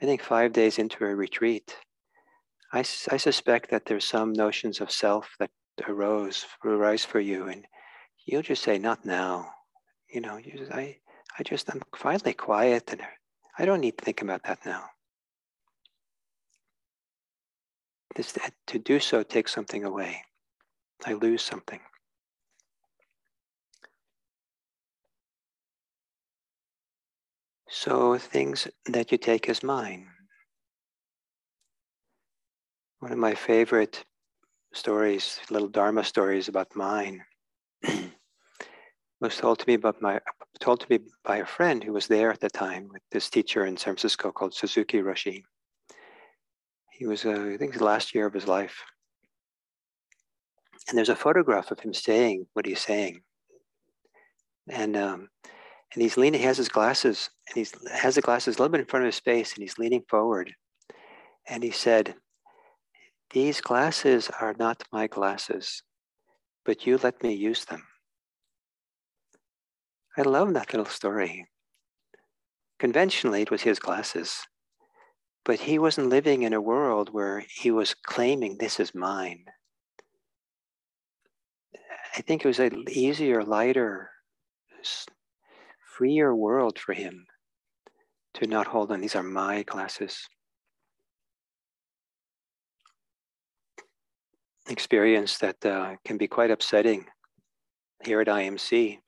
I 0.00 0.04
think 0.04 0.22
five 0.22 0.52
days 0.52 0.78
into 0.78 1.04
a 1.04 1.14
retreat, 1.14 1.76
I, 2.76 2.80
I 3.10 3.16
suspect 3.16 3.70
that 3.70 3.86
there's 3.86 4.04
some 4.04 4.34
notions 4.34 4.82
of 4.82 4.90
self 4.90 5.34
that 5.38 5.50
arose 5.88 6.44
arise 6.62 7.06
for 7.06 7.20
you, 7.20 7.48
and 7.48 7.66
you'll 8.26 8.42
just 8.42 8.62
say, 8.62 8.76
"Not 8.78 9.04
now." 9.06 9.50
You 10.12 10.20
know, 10.20 10.36
you, 10.36 10.68
I 10.72 10.98
I 11.38 11.42
just 11.42 11.70
I'm 11.70 11.80
finally 11.94 12.34
quiet, 12.34 12.92
and 12.92 13.00
I 13.58 13.64
don't 13.64 13.80
need 13.80 13.96
to 13.96 14.04
think 14.04 14.20
about 14.20 14.42
that 14.44 14.64
now. 14.66 14.84
This, 18.14 18.38
to 18.66 18.78
do 18.78 19.00
so 19.00 19.22
takes 19.22 19.54
something 19.54 19.84
away. 19.84 20.22
I 21.06 21.14
lose 21.14 21.42
something. 21.42 21.80
So 27.68 28.18
things 28.18 28.68
that 28.86 29.12
you 29.12 29.18
take 29.18 29.48
as 29.48 29.62
mine. 29.62 30.15
One 33.00 33.12
of 33.12 33.18
my 33.18 33.34
favorite 33.34 34.04
stories, 34.72 35.38
little 35.50 35.68
Dharma 35.68 36.02
stories 36.02 36.48
about 36.48 36.74
mine, 36.74 37.22
was 39.20 39.36
told 39.36 39.58
to 39.58 39.64
me 39.68 39.74
about 39.74 40.00
my 40.00 40.18
told 40.60 40.80
to 40.80 40.86
me 40.88 41.00
by 41.22 41.36
a 41.36 41.46
friend 41.46 41.84
who 41.84 41.92
was 41.92 42.06
there 42.06 42.32
at 42.32 42.40
the 42.40 42.48
time 42.48 42.88
with 42.90 43.02
this 43.12 43.28
teacher 43.28 43.66
in 43.66 43.76
San 43.76 43.92
Francisco 43.92 44.32
called 44.32 44.54
Suzuki 44.54 44.98
Roshi. 44.98 45.42
He 46.90 47.06
was, 47.06 47.26
uh, 47.26 47.50
I 47.52 47.58
think, 47.58 47.74
the 47.74 47.84
last 47.84 48.14
year 48.14 48.24
of 48.24 48.32
his 48.32 48.48
life, 48.48 48.82
and 50.88 50.96
there's 50.96 51.10
a 51.10 51.16
photograph 51.16 51.70
of 51.70 51.80
him 51.80 51.92
saying 51.92 52.46
what 52.54 52.64
he's 52.64 52.80
saying, 52.80 53.20
and 54.70 54.96
um, 54.96 55.28
and 55.92 56.02
he's 56.02 56.16
leaning. 56.16 56.40
He 56.40 56.46
has 56.46 56.56
his 56.56 56.70
glasses, 56.70 57.28
and 57.48 57.56
he's 57.58 57.74
has 57.92 58.14
the 58.14 58.22
glasses 58.22 58.56
a 58.56 58.58
little 58.58 58.72
bit 58.72 58.80
in 58.80 58.86
front 58.86 59.04
of 59.04 59.12
his 59.12 59.20
face, 59.20 59.52
and 59.52 59.62
he's 59.62 59.78
leaning 59.78 60.04
forward, 60.08 60.54
and 61.46 61.62
he 61.62 61.70
said 61.70 62.14
these 63.30 63.60
glasses 63.60 64.30
are 64.40 64.54
not 64.58 64.84
my 64.92 65.06
glasses, 65.06 65.82
but 66.64 66.86
you 66.86 66.98
let 66.98 67.22
me 67.22 67.34
use 67.34 67.64
them. 67.64 67.82
I 70.16 70.22
love 70.22 70.54
that 70.54 70.72
little 70.72 70.86
story. 70.86 71.46
Conventionally, 72.78 73.42
it 73.42 73.50
was 73.50 73.62
his 73.62 73.78
glasses, 73.78 74.46
but 75.44 75.60
he 75.60 75.78
wasn't 75.78 76.08
living 76.08 76.42
in 76.42 76.52
a 76.52 76.60
world 76.60 77.12
where 77.12 77.44
he 77.48 77.70
was 77.70 77.94
claiming 77.94 78.56
this 78.56 78.80
is 78.80 78.94
mine. 78.94 79.44
I 82.16 82.22
think 82.22 82.44
it 82.44 82.48
was 82.48 82.58
an 82.58 82.84
easier, 82.90 83.44
lighter, 83.44 84.10
freer 85.96 86.34
world 86.34 86.78
for 86.78 86.92
him 86.92 87.26
to 88.34 88.46
not 88.46 88.66
hold 88.66 88.92
on. 88.92 89.00
These 89.00 89.16
are 89.16 89.22
my 89.22 89.62
glasses. 89.62 90.26
Experience 94.68 95.38
that 95.38 95.64
uh, 95.64 95.96
can 96.04 96.16
be 96.16 96.26
quite 96.26 96.50
upsetting 96.50 97.06
here 98.04 98.20
at 98.20 98.28
IMC 98.28 98.98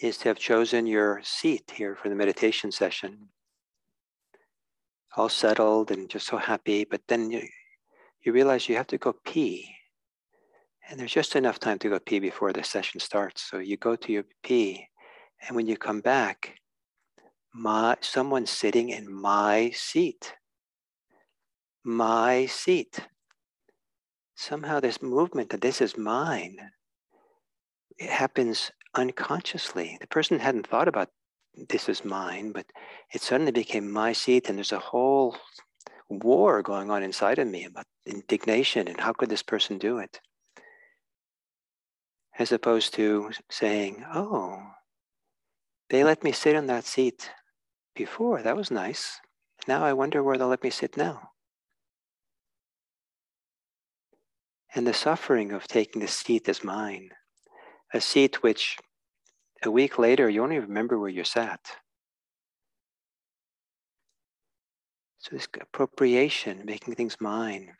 is 0.00 0.18
to 0.18 0.28
have 0.28 0.38
chosen 0.38 0.86
your 0.86 1.20
seat 1.22 1.72
here 1.74 1.94
for 1.94 2.08
the 2.08 2.14
meditation 2.14 2.72
session. 2.72 3.28
All 5.16 5.28
settled 5.28 5.90
and 5.90 6.08
just 6.08 6.26
so 6.26 6.38
happy, 6.38 6.84
but 6.84 7.02
then 7.06 7.30
you, 7.30 7.42
you 8.22 8.32
realize 8.32 8.68
you 8.68 8.76
have 8.76 8.86
to 8.88 8.98
go 8.98 9.14
pee. 9.24 9.68
And 10.88 10.98
there's 10.98 11.12
just 11.12 11.36
enough 11.36 11.60
time 11.60 11.78
to 11.80 11.88
go 11.88 11.98
pee 11.98 12.18
before 12.18 12.52
the 12.52 12.64
session 12.64 12.98
starts. 12.98 13.48
So 13.48 13.58
you 13.58 13.76
go 13.76 13.94
to 13.94 14.12
your 14.12 14.24
pee, 14.42 14.88
and 15.46 15.54
when 15.54 15.66
you 15.66 15.76
come 15.76 16.00
back, 16.00 16.56
my 17.54 17.96
someone's 18.00 18.50
sitting 18.50 18.88
in 18.88 19.12
my 19.12 19.70
seat. 19.74 20.34
My 21.84 22.46
seat 22.46 23.00
somehow 24.34 24.80
this 24.80 25.02
movement 25.02 25.50
that 25.50 25.60
this 25.60 25.80
is 25.80 25.96
mine 25.96 26.56
it 27.98 28.10
happens 28.10 28.70
unconsciously. 28.94 29.96
The 30.00 30.06
person 30.06 30.38
hadn't 30.38 30.66
thought 30.66 30.88
about 30.88 31.08
this 31.68 31.88
is 31.88 32.04
mine 32.04 32.52
but 32.52 32.66
it 33.12 33.20
suddenly 33.20 33.52
became 33.52 33.90
my 33.90 34.12
seat 34.12 34.48
and 34.48 34.58
there's 34.58 34.72
a 34.72 34.78
whole 34.78 35.36
war 36.08 36.62
going 36.62 36.90
on 36.90 37.02
inside 37.02 37.38
of 37.38 37.48
me 37.48 37.64
about 37.64 37.86
indignation 38.06 38.88
and 38.88 39.00
how 39.00 39.12
could 39.12 39.28
this 39.28 39.42
person 39.42 39.78
do 39.78 39.98
it? 39.98 40.20
As 42.38 42.52
opposed 42.52 42.94
to 42.94 43.30
saying 43.50 44.04
oh 44.14 44.62
they 45.90 46.04
let 46.04 46.24
me 46.24 46.32
sit 46.32 46.54
in 46.54 46.66
that 46.68 46.86
seat 46.86 47.30
before. 47.94 48.40
That 48.42 48.56
was 48.56 48.70
nice. 48.70 49.20
Now 49.68 49.84
i 49.84 49.92
wonder 49.92 50.22
where 50.22 50.38
they'll 50.38 50.48
let 50.48 50.64
me 50.64 50.70
sit 50.70 50.96
now 50.96 51.31
and 54.74 54.86
the 54.86 54.94
suffering 54.94 55.52
of 55.52 55.66
taking 55.66 56.00
the 56.00 56.08
seat 56.08 56.48
as 56.48 56.64
mine, 56.64 57.10
a 57.92 58.00
seat 58.00 58.42
which 58.42 58.78
a 59.62 59.70
week 59.70 59.98
later 59.98 60.28
you 60.28 60.42
only 60.42 60.58
remember 60.58 60.98
where 60.98 61.10
you 61.10 61.24
sat. 61.24 61.60
So 65.18 65.36
this 65.36 65.46
appropriation, 65.60 66.62
making 66.64 66.94
things 66.94 67.16
mine. 67.20 67.72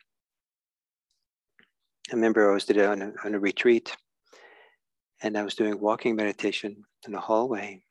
I 2.11 2.14
remember 2.14 2.50
I 2.50 2.55
was 2.55 2.66
did 2.66 2.78
on 2.78 3.02
a, 3.02 3.12
on 3.24 3.35
a 3.35 3.40
retreat, 3.40 3.96
and 5.22 5.37
I 5.37 5.42
was 5.42 5.55
doing 5.55 5.81
walking 5.81 6.14
meditation 6.14 6.85
in 7.05 7.12
the 7.12 7.20
hallway, 7.20 7.83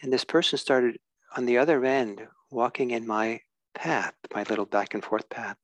and 0.00 0.12
this 0.12 0.24
person 0.24 0.58
started 0.58 0.98
on 1.36 1.44
the 1.44 1.58
other 1.58 1.84
end 1.84 2.26
walking 2.50 2.92
in 2.92 3.06
my 3.06 3.40
path, 3.74 4.14
my 4.34 4.44
little 4.44 4.64
back 4.64 4.94
and 4.94 5.04
forth 5.04 5.28
path. 5.28 5.58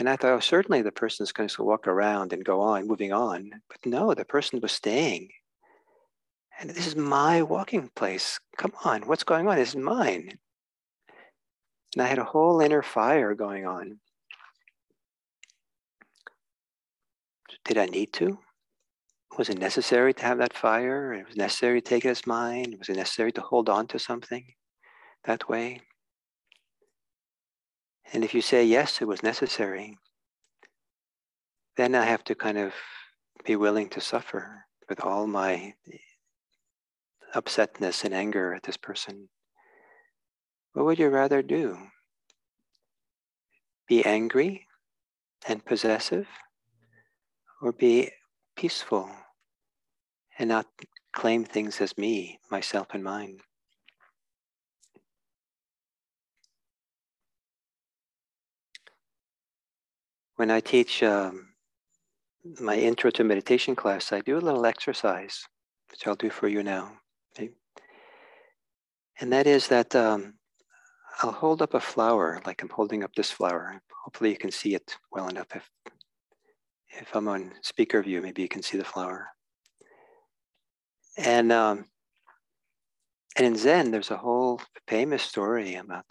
And 0.00 0.08
I 0.08 0.16
thought, 0.16 0.32
oh, 0.32 0.40
certainly 0.40 0.80
the 0.80 0.90
person's 0.90 1.30
going 1.30 1.50
to 1.50 1.62
walk 1.62 1.86
around 1.86 2.32
and 2.32 2.42
go 2.42 2.62
on, 2.62 2.88
moving 2.88 3.12
on. 3.12 3.50
But 3.68 3.84
no, 3.84 4.14
the 4.14 4.24
person 4.24 4.58
was 4.62 4.72
staying. 4.72 5.28
And 6.58 6.70
this 6.70 6.86
is 6.86 6.96
my 6.96 7.42
walking 7.42 7.90
place. 7.94 8.40
Come 8.56 8.72
on, 8.82 9.02
what's 9.02 9.24
going 9.24 9.46
on? 9.46 9.56
This 9.56 9.70
is 9.70 9.76
mine. 9.76 10.38
And 11.94 12.02
I 12.02 12.06
had 12.06 12.18
a 12.18 12.24
whole 12.24 12.62
inner 12.62 12.82
fire 12.82 13.34
going 13.34 13.66
on. 13.66 14.00
Did 17.66 17.76
I 17.76 17.84
need 17.84 18.14
to? 18.14 18.38
Was 19.36 19.50
it 19.50 19.58
necessary 19.58 20.14
to 20.14 20.22
have 20.22 20.38
that 20.38 20.56
fire? 20.56 21.12
It 21.12 21.26
was 21.26 21.36
necessary 21.36 21.82
to 21.82 21.86
take 21.86 22.06
it 22.06 22.08
as 22.08 22.26
mine? 22.26 22.74
Was 22.78 22.88
it 22.88 22.96
necessary 22.96 23.32
to 23.32 23.42
hold 23.42 23.68
on 23.68 23.86
to 23.88 23.98
something 23.98 24.46
that 25.24 25.46
way? 25.46 25.82
And 28.12 28.24
if 28.24 28.34
you 28.34 28.42
say, 28.42 28.64
yes, 28.64 29.00
it 29.00 29.06
was 29.06 29.22
necessary, 29.22 29.96
then 31.76 31.94
I 31.94 32.04
have 32.04 32.24
to 32.24 32.34
kind 32.34 32.58
of 32.58 32.74
be 33.44 33.56
willing 33.56 33.88
to 33.90 34.00
suffer 34.00 34.64
with 34.88 35.00
all 35.04 35.26
my 35.26 35.74
upsetness 37.34 38.04
and 38.04 38.12
anger 38.12 38.54
at 38.54 38.64
this 38.64 38.76
person. 38.76 39.28
What 40.72 40.84
would 40.84 40.98
you 40.98 41.08
rather 41.08 41.42
do? 41.42 41.78
Be 43.88 44.04
angry 44.04 44.66
and 45.46 45.64
possessive, 45.64 46.26
or 47.62 47.72
be 47.72 48.10
peaceful 48.56 49.10
and 50.38 50.48
not 50.48 50.66
claim 51.12 51.44
things 51.44 51.80
as 51.80 51.96
me, 51.96 52.38
myself, 52.50 52.88
and 52.92 53.02
mine? 53.02 53.38
When 60.40 60.50
I 60.50 60.60
teach 60.60 61.02
um, 61.02 61.48
my 62.62 62.74
intro 62.74 63.10
to 63.10 63.24
meditation 63.24 63.76
class, 63.76 64.10
I 64.10 64.22
do 64.22 64.38
a 64.38 64.46
little 64.46 64.64
exercise, 64.64 65.46
which 65.90 66.06
I'll 66.06 66.14
do 66.16 66.30
for 66.30 66.48
you 66.48 66.62
now. 66.62 66.92
Okay? 67.36 67.50
And 69.20 69.30
that 69.34 69.46
is 69.46 69.68
that 69.68 69.94
um, 69.94 70.38
I'll 71.20 71.30
hold 71.30 71.60
up 71.60 71.74
a 71.74 71.78
flower, 71.78 72.40
like 72.46 72.62
I'm 72.62 72.70
holding 72.70 73.04
up 73.04 73.14
this 73.14 73.30
flower. 73.30 73.82
Hopefully, 74.02 74.30
you 74.30 74.38
can 74.38 74.50
see 74.50 74.74
it 74.74 74.96
well 75.12 75.28
enough. 75.28 75.48
If 75.54 75.68
if 76.88 77.14
I'm 77.14 77.28
on 77.28 77.52
speaker 77.60 78.02
view, 78.02 78.22
maybe 78.22 78.40
you 78.40 78.48
can 78.48 78.62
see 78.62 78.78
the 78.78 78.92
flower. 78.94 79.28
And 81.18 81.52
um, 81.52 81.84
and 83.36 83.46
in 83.46 83.56
Zen, 83.56 83.90
there's 83.90 84.10
a 84.10 84.16
whole 84.16 84.62
famous 84.88 85.22
story 85.22 85.74
about 85.74 86.10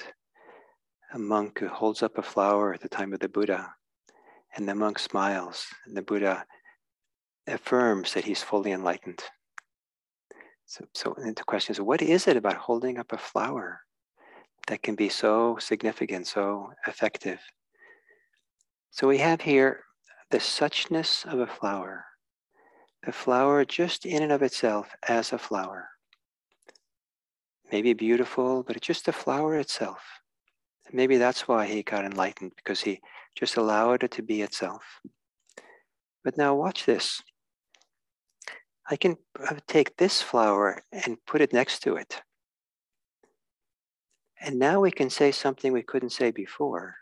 a 1.16 1.18
monk 1.18 1.58
who 1.58 1.68
holds 1.68 2.04
up 2.04 2.20
a 2.20 2.22
flower 2.22 2.76
at 2.76 2.82
the 2.82 2.90
time 2.90 3.12
of 3.12 3.22
the 3.22 3.28
Buddha 3.28 3.74
and 4.56 4.68
the 4.68 4.76
monk 4.76 5.00
smiles, 5.00 5.68
and 5.86 5.96
the 5.96 6.02
Buddha 6.02 6.46
affirms 7.48 8.14
that 8.14 8.26
he's 8.26 8.44
fully 8.44 8.72
enlightened. 8.72 9.24
So, 10.66 10.86
so 10.94 11.16
the 11.18 11.44
question 11.46 11.74
is, 11.74 11.82
what 11.82 12.02
is 12.02 12.28
it 12.28 12.38
about 12.38 12.56
holding 12.56 13.00
up 13.00 13.12
a 13.12 13.18
flower 13.18 13.82
that 14.68 14.84
can 14.84 14.96
be 14.96 15.10
so 15.10 15.58
significant, 15.60 16.28
so 16.28 16.72
effective? 16.88 17.40
So 18.92 19.08
we 19.08 19.18
have 19.18 19.42
here 19.42 19.84
the 20.30 20.38
suchness 20.38 21.26
of 21.26 21.40
a 21.40 21.48
flower, 21.48 22.06
the 23.04 23.12
flower 23.12 23.66
just 23.66 24.06
in 24.06 24.22
and 24.22 24.32
of 24.32 24.44
itself 24.44 24.90
as 25.08 25.34
a 25.34 25.38
flower. 25.38 25.90
Maybe 27.72 27.94
beautiful, 27.94 28.64
but 28.64 28.80
just 28.82 29.08
a 29.08 29.14
flower 29.14 29.56
itself. 29.56 30.02
Maybe 30.92 31.18
that's 31.18 31.48
why 31.48 31.68
he 31.68 31.84
got 31.84 32.06
enlightened, 32.06 32.54
because 32.56 32.82
he 32.82 33.00
just 33.36 33.58
allowed 33.58 34.04
it 34.04 34.12
to 34.12 34.24
be 34.24 34.42
itself. 34.42 34.84
But 36.24 36.38
now 36.38 36.56
watch 36.56 36.86
this. 36.86 37.22
I 38.90 38.96
can 38.96 39.18
uh, 39.40 39.56
take 39.68 39.98
this 39.98 40.22
flower 40.22 40.82
and 40.92 41.24
put 41.28 41.42
it 41.42 41.54
next 41.54 41.80
to 41.84 41.96
it. 41.96 42.22
And 44.42 44.58
now 44.58 44.80
we 44.80 44.92
can 44.92 45.10
say 45.10 45.32
something 45.32 45.72
we 45.72 45.84
couldn't 45.84 46.12
say 46.12 46.32
before. 46.32 46.96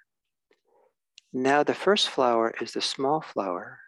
Now 1.31 1.63
the 1.63 1.73
first 1.73 2.09
flower 2.09 2.53
is 2.59 2.73
the 2.73 2.81
small 2.81 3.21
flower, 3.21 3.79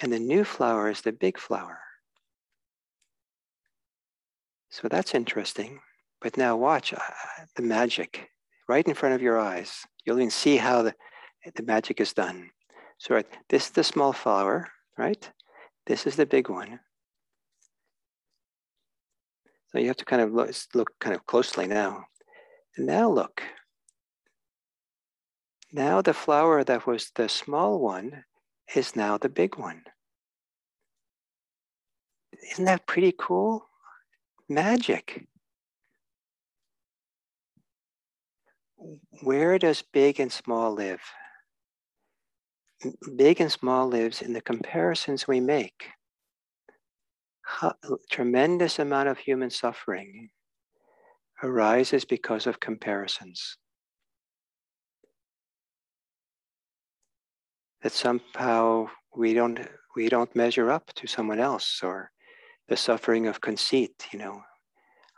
and 0.00 0.12
the 0.12 0.18
new 0.18 0.44
flower 0.44 0.90
is 0.90 1.02
the 1.02 1.12
big 1.12 1.38
flower. 1.38 1.80
So 4.70 4.88
that's 4.88 5.14
interesting. 5.14 5.80
But 6.20 6.36
now 6.36 6.56
watch 6.56 6.92
uh, 6.92 6.98
the 7.54 7.62
magic 7.62 8.28
right 8.68 8.86
in 8.86 8.94
front 8.94 9.14
of 9.14 9.22
your 9.22 9.38
eyes. 9.38 9.86
You'll 10.04 10.18
even 10.18 10.30
see 10.30 10.56
how 10.56 10.82
the, 10.82 10.94
the 11.54 11.62
magic 11.62 12.00
is 12.00 12.12
done. 12.12 12.50
So 12.98 13.14
right, 13.14 13.26
this 13.48 13.66
is 13.66 13.70
the 13.70 13.84
small 13.84 14.12
flower, 14.12 14.68
right? 14.96 15.30
This 15.86 16.06
is 16.06 16.16
the 16.16 16.26
big 16.26 16.48
one. 16.48 16.80
So 19.68 19.78
you 19.78 19.86
have 19.88 19.96
to 19.96 20.04
kind 20.04 20.22
of 20.22 20.32
look, 20.32 20.50
look 20.74 20.90
kind 21.00 21.14
of 21.14 21.26
closely 21.26 21.66
now. 21.66 22.04
And 22.76 22.86
now 22.86 23.10
look. 23.10 23.42
Now 25.72 26.00
the 26.00 26.14
flower 26.14 26.64
that 26.64 26.86
was 26.86 27.10
the 27.14 27.28
small 27.28 27.78
one 27.78 28.24
is 28.74 28.96
now 28.96 29.18
the 29.18 29.28
big 29.28 29.56
one. 29.56 29.82
Isn't 32.52 32.64
that 32.64 32.86
pretty 32.86 33.14
cool? 33.18 33.66
Magic. 34.48 35.26
Where 39.22 39.58
does 39.58 39.82
big 39.82 40.20
and 40.20 40.32
small 40.32 40.72
live? 40.72 41.00
Big 43.16 43.40
and 43.40 43.50
small 43.50 43.88
lives 43.88 44.22
in 44.22 44.32
the 44.32 44.40
comparisons 44.40 45.26
we 45.26 45.40
make. 45.40 45.88
How, 47.42 47.74
tremendous 48.10 48.78
amount 48.78 49.08
of 49.08 49.18
human 49.18 49.50
suffering 49.50 50.30
arises 51.42 52.04
because 52.04 52.46
of 52.46 52.60
comparisons. 52.60 53.56
That 57.82 57.92
somehow 57.92 58.88
we 59.16 59.34
don't 59.34 59.60
we 59.96 60.08
don't 60.08 60.36
measure 60.36 60.70
up 60.70 60.92
to 60.94 61.06
someone 61.06 61.40
else 61.40 61.80
or 61.82 62.10
the 62.68 62.76
suffering 62.76 63.26
of 63.26 63.40
conceit, 63.40 64.06
you 64.12 64.18
know. 64.18 64.42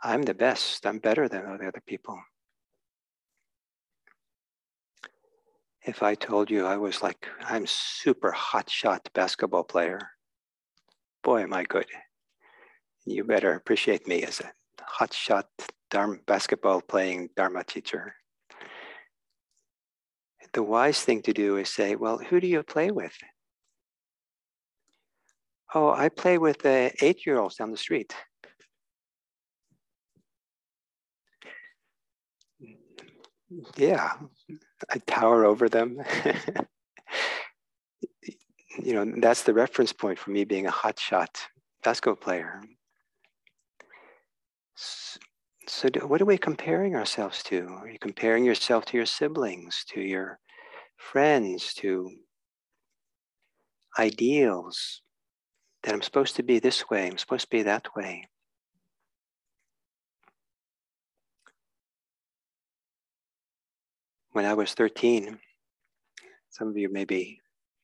I'm 0.03 0.23
the 0.23 0.33
best, 0.33 0.85
I'm 0.87 0.97
better 0.97 1.27
than 1.27 1.43
the 1.43 1.67
other 1.67 1.83
people. 1.85 2.19
If 5.85 6.03
I 6.03 6.15
told 6.15 6.49
you 6.51 6.65
I 6.65 6.77
was 6.77 7.01
like, 7.01 7.27
I'm 7.43 7.65
super 7.65 8.31
hot 8.31 8.69
shot 8.69 9.09
basketball 9.13 9.63
player, 9.63 9.99
boy, 11.23 11.41
am 11.41 11.53
I 11.53 11.63
good. 11.63 11.87
You 13.05 13.23
better 13.23 13.53
appreciate 13.53 14.07
me 14.07 14.23
as 14.23 14.39
a 14.39 14.51
hot 14.79 15.13
shot 15.13 15.47
dharma, 15.89 16.17
basketball 16.27 16.81
playing 16.81 17.29
Dharma 17.35 17.63
teacher. 17.63 18.15
The 20.53 20.63
wise 20.63 21.01
thing 21.01 21.21
to 21.23 21.33
do 21.33 21.57
is 21.57 21.69
say, 21.69 21.95
well, 21.95 22.17
who 22.17 22.39
do 22.39 22.47
you 22.47 22.61
play 22.61 22.91
with? 22.91 23.15
Oh, 25.73 25.91
I 25.91 26.09
play 26.09 26.37
with 26.37 26.57
uh, 26.57 26.69
the 26.69 26.91
eight 27.01 27.25
year 27.25 27.39
olds 27.39 27.55
down 27.55 27.71
the 27.71 27.77
street. 27.77 28.13
Yeah, 33.75 34.13
I 34.89 34.97
tower 34.99 35.45
over 35.45 35.69
them. 35.69 36.01
you 38.83 38.93
know, 38.93 39.05
that's 39.17 39.43
the 39.43 39.53
reference 39.53 39.93
point 39.93 40.17
for 40.19 40.31
me 40.31 40.43
being 40.43 40.65
a 40.67 40.71
hotshot 40.71 41.29
basketball 41.83 42.15
player. 42.15 42.61
So, 45.67 45.89
do, 45.89 46.07
what 46.07 46.21
are 46.21 46.25
we 46.25 46.37
comparing 46.37 46.95
ourselves 46.95 47.43
to? 47.43 47.67
Are 47.81 47.89
you 47.89 47.99
comparing 47.99 48.43
yourself 48.43 48.85
to 48.85 48.97
your 48.97 49.05
siblings, 49.05 49.85
to 49.89 50.01
your 50.01 50.39
friends, 50.97 51.73
to 51.75 52.09
ideals 53.99 55.01
that 55.83 55.93
I'm 55.93 56.01
supposed 56.01 56.35
to 56.37 56.43
be 56.43 56.59
this 56.59 56.89
way, 56.89 57.07
I'm 57.07 57.17
supposed 57.17 57.45
to 57.45 57.49
be 57.49 57.63
that 57.63 57.95
way? 57.95 58.27
When 64.31 64.45
I 64.45 64.53
was 64.53 64.73
13, 64.73 65.39
some 66.49 66.67
of 66.69 66.77
you 66.77 66.89
maybe, 66.89 67.41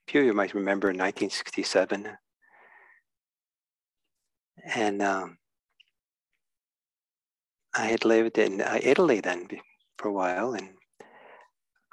a 0.08 0.12
few 0.12 0.22
of 0.22 0.28
you 0.28 0.34
might 0.34 0.54
remember 0.54 0.88
1967. 0.88 2.08
And 4.76 5.02
um, 5.02 5.38
I 7.76 7.86
had 7.86 8.06
lived 8.06 8.38
in 8.38 8.62
uh, 8.62 8.80
Italy 8.82 9.20
then 9.20 9.48
for 9.98 10.08
a 10.08 10.14
while, 10.14 10.54
and 10.54 10.70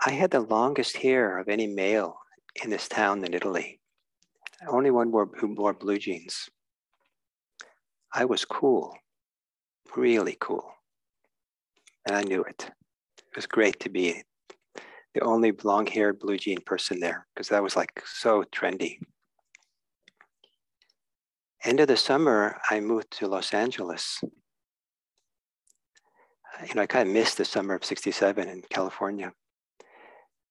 I 0.04 0.10
had 0.10 0.30
the 0.30 0.40
longest 0.40 0.96
hair 0.98 1.38
of 1.38 1.48
any 1.48 1.66
male 1.66 2.16
in 2.62 2.70
this 2.70 2.88
town 2.88 3.24
in 3.24 3.34
Italy. 3.34 3.80
Only 4.68 4.90
one 4.90 5.10
wore, 5.10 5.30
who 5.38 5.54
wore 5.54 5.74
blue 5.74 5.98
jeans. 5.98 6.48
I 8.12 8.24
was 8.24 8.44
cool, 8.44 8.96
really 9.96 10.36
cool. 10.40 10.70
And 12.06 12.16
I 12.16 12.22
knew 12.22 12.42
it. 12.42 12.70
It 13.18 13.36
was 13.36 13.46
great 13.46 13.80
to 13.80 13.88
be 13.88 14.22
the 15.14 15.22
only 15.22 15.52
long 15.62 15.86
haired 15.86 16.18
blue 16.18 16.36
jean 16.36 16.60
person 16.60 17.00
there 17.00 17.26
because 17.34 17.48
that 17.48 17.62
was 17.62 17.76
like 17.76 18.02
so 18.04 18.44
trendy. 18.44 18.98
End 21.64 21.80
of 21.80 21.88
the 21.88 21.96
summer, 21.96 22.60
I 22.68 22.80
moved 22.80 23.10
to 23.12 23.26
Los 23.26 23.54
Angeles. 23.54 24.20
You 26.66 26.74
know, 26.74 26.82
I 26.82 26.86
kind 26.86 27.08
of 27.08 27.14
missed 27.14 27.38
the 27.38 27.44
summer 27.44 27.74
of 27.74 27.84
67 27.84 28.48
in 28.48 28.62
California. 28.68 29.32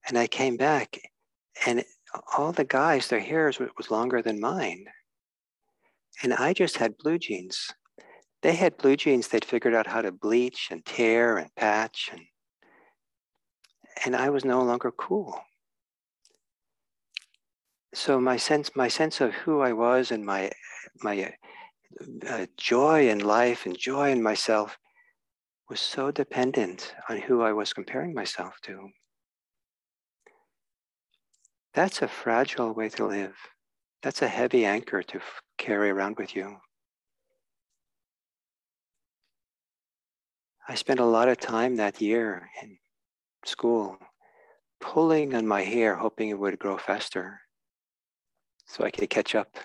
And 0.08 0.18
I 0.18 0.28
came 0.28 0.58
back 0.58 1.00
and 1.66 1.84
all 2.38 2.52
the 2.52 2.64
guys, 2.64 3.08
their 3.08 3.20
hair 3.20 3.52
was 3.78 3.92
longer 3.92 4.22
than 4.22 4.40
mine. 4.40 4.86
And 6.22 6.34
I 6.34 6.54
just 6.54 6.78
had 6.78 6.98
blue 6.98 7.18
jeans. 7.18 7.72
They 8.42 8.54
had 8.54 8.78
blue 8.78 8.96
jeans 8.96 9.28
they'd 9.28 9.46
figured 9.46 9.74
out 9.74 9.88
how 9.88 10.02
to 10.02 10.12
bleach 10.12 10.68
and 10.70 10.86
tear 10.86 11.38
and 11.38 11.54
patch. 11.56 12.10
And, 12.12 12.22
and 14.06 14.16
I 14.16 14.30
was 14.30 14.46
no 14.46 14.62
longer 14.62 14.92
cool. 14.92 15.40
So 17.94 18.20
my 18.20 18.38
sense, 18.38 18.72
my 18.76 18.88
sense 18.88 19.22
of 19.22 19.34
who 19.34 19.62
I 19.62 19.74
was 19.74 20.12
and 20.12 20.26
my, 20.26 20.52
my 21.02 21.34
uh, 22.28 22.48
joy 22.58 23.10
in 23.10 23.20
life 23.20 23.66
and 23.66 23.78
joy 23.78 24.12
in 24.12 24.22
myself 24.22 24.78
was 25.70 25.80
so 25.80 26.12
dependent 26.12 26.94
on 27.10 27.18
who 27.18 27.42
I 27.42 27.54
was 27.54 27.74
comparing 27.74 28.14
myself 28.14 28.60
to. 28.64 28.90
That's 31.74 32.02
a 32.02 32.08
fragile 32.08 32.74
way 32.74 32.90
to 32.90 33.08
live. 33.08 33.36
That's 34.02 34.22
a 34.22 34.28
heavy 34.28 34.66
anchor 34.66 35.02
to 35.02 35.18
f- 35.18 35.42
carry 35.58 35.90
around 35.90 36.18
with 36.18 36.36
you. 36.36 36.58
I 40.68 40.76
spent 40.76 41.00
a 41.00 41.06
lot 41.06 41.30
of 41.30 41.40
time 41.40 41.76
that 41.78 42.02
year 42.02 42.50
in 42.62 42.78
school 43.46 43.98
pulling 44.80 45.34
on 45.34 45.48
my 45.48 45.62
hair, 45.62 45.96
hoping 45.96 46.30
it 46.30 46.40
would 46.40 46.60
grow 46.60 46.78
faster 46.78 47.40
so 48.66 48.84
I 48.84 48.92
could 48.92 49.10
catch 49.10 49.36
up. 49.36 49.56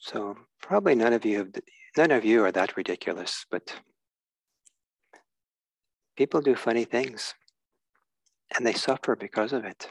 So 0.00 0.36
probably 0.60 0.94
none 0.94 1.12
of 1.12 1.24
you 1.24 1.38
have, 1.38 1.50
none 1.96 2.10
of 2.10 2.24
you 2.24 2.44
are 2.44 2.52
that 2.52 2.76
ridiculous, 2.76 3.46
but 3.50 3.74
people 6.16 6.40
do 6.40 6.54
funny 6.54 6.84
things 6.84 7.34
and 8.56 8.66
they 8.66 8.72
suffer 8.72 9.14
because 9.16 9.52
of 9.52 9.64
it. 9.64 9.90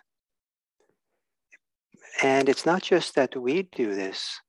And 2.22 2.50
it's 2.50 2.66
not 2.66 2.82
just 2.82 3.16
that 3.16 3.36
we 3.36 3.64
do 3.64 3.96
this, 3.96 4.42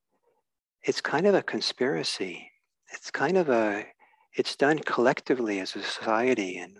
it's 0.82 1.00
kind 1.00 1.26
of 1.26 1.34
a 1.34 1.42
conspiracy. 1.42 2.49
It's 2.92 3.10
kind 3.10 3.36
of 3.36 3.48
a, 3.48 3.86
it's 4.34 4.56
done 4.56 4.78
collectively 4.80 5.60
as 5.60 5.76
a 5.76 5.82
society. 5.82 6.58
And 6.58 6.76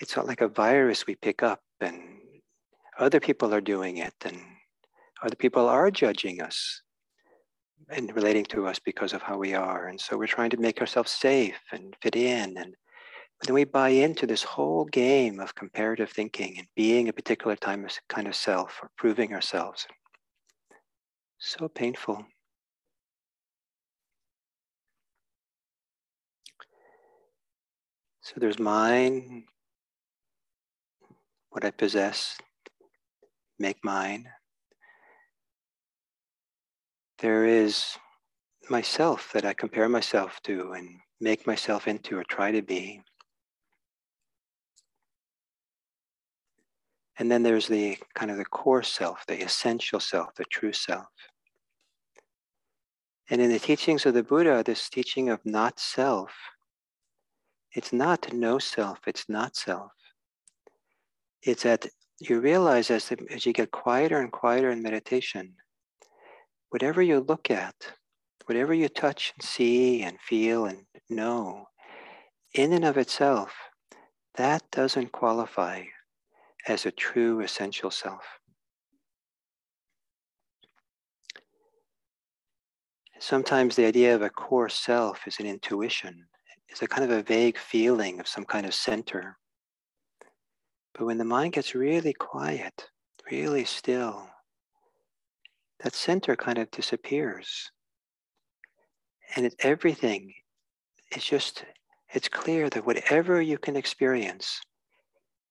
it's 0.00 0.16
not 0.16 0.26
like 0.26 0.40
a 0.40 0.48
virus 0.48 1.06
we 1.06 1.14
pick 1.14 1.42
up 1.42 1.60
and 1.80 2.02
other 2.98 3.20
people 3.20 3.54
are 3.54 3.60
doing 3.60 3.98
it 3.98 4.14
and 4.24 4.38
other 5.22 5.36
people 5.36 5.68
are 5.68 5.90
judging 5.90 6.40
us 6.40 6.82
and 7.88 8.14
relating 8.14 8.44
to 8.44 8.66
us 8.66 8.78
because 8.78 9.12
of 9.12 9.22
how 9.22 9.36
we 9.36 9.54
are. 9.54 9.88
And 9.88 10.00
so 10.00 10.16
we're 10.16 10.26
trying 10.26 10.50
to 10.50 10.56
make 10.56 10.80
ourselves 10.80 11.10
safe 11.10 11.60
and 11.72 11.96
fit 12.02 12.16
in. 12.16 12.56
And 12.56 12.74
then 13.42 13.54
we 13.54 13.64
buy 13.64 13.88
into 13.88 14.26
this 14.26 14.42
whole 14.42 14.84
game 14.86 15.40
of 15.40 15.54
comparative 15.54 16.10
thinking 16.10 16.56
and 16.58 16.66
being 16.76 17.08
a 17.08 17.12
particular 17.12 17.56
time 17.56 17.86
kind 18.08 18.28
of 18.28 18.34
self 18.34 18.78
or 18.82 18.90
proving 18.96 19.34
ourselves. 19.34 19.86
So 21.38 21.68
painful. 21.68 22.24
So 28.30 28.38
there's 28.38 28.60
mine, 28.60 29.42
what 31.48 31.64
I 31.64 31.72
possess, 31.72 32.38
make 33.58 33.78
mine. 33.82 34.28
There 37.18 37.44
is 37.44 37.86
myself 38.68 39.32
that 39.32 39.44
I 39.44 39.52
compare 39.52 39.88
myself 39.88 40.38
to 40.44 40.74
and 40.74 40.90
make 41.20 41.44
myself 41.44 41.88
into 41.88 42.16
or 42.16 42.22
try 42.22 42.52
to 42.52 42.62
be. 42.62 43.02
And 47.18 47.28
then 47.28 47.42
there's 47.42 47.66
the 47.66 47.98
kind 48.14 48.30
of 48.30 48.36
the 48.36 48.44
core 48.44 48.84
self, 48.84 49.26
the 49.26 49.42
essential 49.42 49.98
self, 49.98 50.36
the 50.36 50.44
true 50.44 50.72
self. 50.72 51.08
And 53.28 53.40
in 53.40 53.50
the 53.50 53.58
teachings 53.58 54.06
of 54.06 54.14
the 54.14 54.22
Buddha, 54.22 54.62
this 54.64 54.88
teaching 54.88 55.30
of 55.30 55.44
not 55.44 55.80
self, 55.80 56.30
it's 57.72 57.92
not 57.92 58.32
no 58.32 58.58
self, 58.58 58.98
it's 59.06 59.28
not 59.28 59.56
self. 59.56 59.92
It's 61.42 61.62
that 61.62 61.86
you 62.20 62.40
realize 62.40 62.90
as, 62.90 63.12
as 63.30 63.46
you 63.46 63.52
get 63.52 63.70
quieter 63.70 64.20
and 64.20 64.30
quieter 64.30 64.70
in 64.70 64.82
meditation, 64.82 65.54
whatever 66.70 67.00
you 67.00 67.20
look 67.20 67.50
at, 67.50 67.74
whatever 68.46 68.74
you 68.74 68.88
touch 68.88 69.32
and 69.36 69.42
see 69.42 70.02
and 70.02 70.18
feel 70.20 70.66
and 70.66 70.84
know, 71.08 71.66
in 72.54 72.72
and 72.72 72.84
of 72.84 72.98
itself, 72.98 73.52
that 74.34 74.62
doesn't 74.70 75.12
qualify 75.12 75.84
as 76.66 76.84
a 76.84 76.90
true 76.90 77.40
essential 77.40 77.90
self. 77.90 78.24
Sometimes 83.18 83.76
the 83.76 83.84
idea 83.84 84.14
of 84.14 84.22
a 84.22 84.30
core 84.30 84.68
self 84.68 85.26
is 85.26 85.38
an 85.40 85.46
intuition, 85.46 86.26
it's 86.70 86.82
a 86.82 86.86
kind 86.86 87.04
of 87.10 87.16
a 87.16 87.22
vague 87.22 87.58
feeling 87.58 88.20
of 88.20 88.28
some 88.28 88.44
kind 88.44 88.64
of 88.64 88.74
center. 88.74 89.36
But 90.94 91.06
when 91.06 91.18
the 91.18 91.24
mind 91.24 91.54
gets 91.54 91.74
really 91.74 92.12
quiet, 92.12 92.88
really 93.30 93.64
still, 93.64 94.28
that 95.82 95.94
center 95.94 96.36
kind 96.36 96.58
of 96.58 96.70
disappears. 96.70 97.70
And 99.34 99.46
it, 99.46 99.54
everything 99.60 100.32
is 101.14 101.24
just, 101.24 101.64
it's 102.12 102.28
clear 102.28 102.68
that 102.70 102.86
whatever 102.86 103.40
you 103.40 103.58
can 103.58 103.76
experience, 103.76 104.60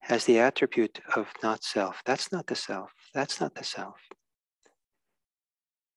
has 0.02 0.26
the 0.26 0.40
attribute 0.40 1.00
of 1.16 1.28
not 1.44 1.64
self. 1.64 2.02
That's 2.06 2.32
not 2.32 2.48
the 2.48 2.56
self. 2.56 2.92
That's 3.14 3.42
not 3.42 3.54
the 3.56 3.64
self. 3.64 4.00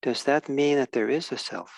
Does 0.02 0.24
that 0.24 0.48
mean 0.48 0.76
that 0.76 0.92
there 0.92 1.08
is 1.08 1.30
a 1.30 1.38
self? 1.38 1.72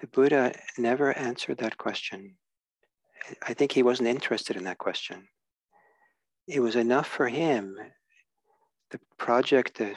The 0.00 0.06
Buddha 0.06 0.54
never 0.78 1.16
answered 1.16 1.58
that 1.58 1.76
question. 1.76 2.36
I 3.46 3.52
think 3.52 3.72
he 3.72 3.82
wasn't 3.82 4.08
interested 4.08 4.56
in 4.56 4.64
that 4.64 4.78
question. 4.78 5.28
It 6.46 6.60
was 6.60 6.74
enough 6.74 7.06
for 7.06 7.28
him, 7.28 7.76
the 8.90 9.00
project, 9.18 9.76
the, 9.76 9.94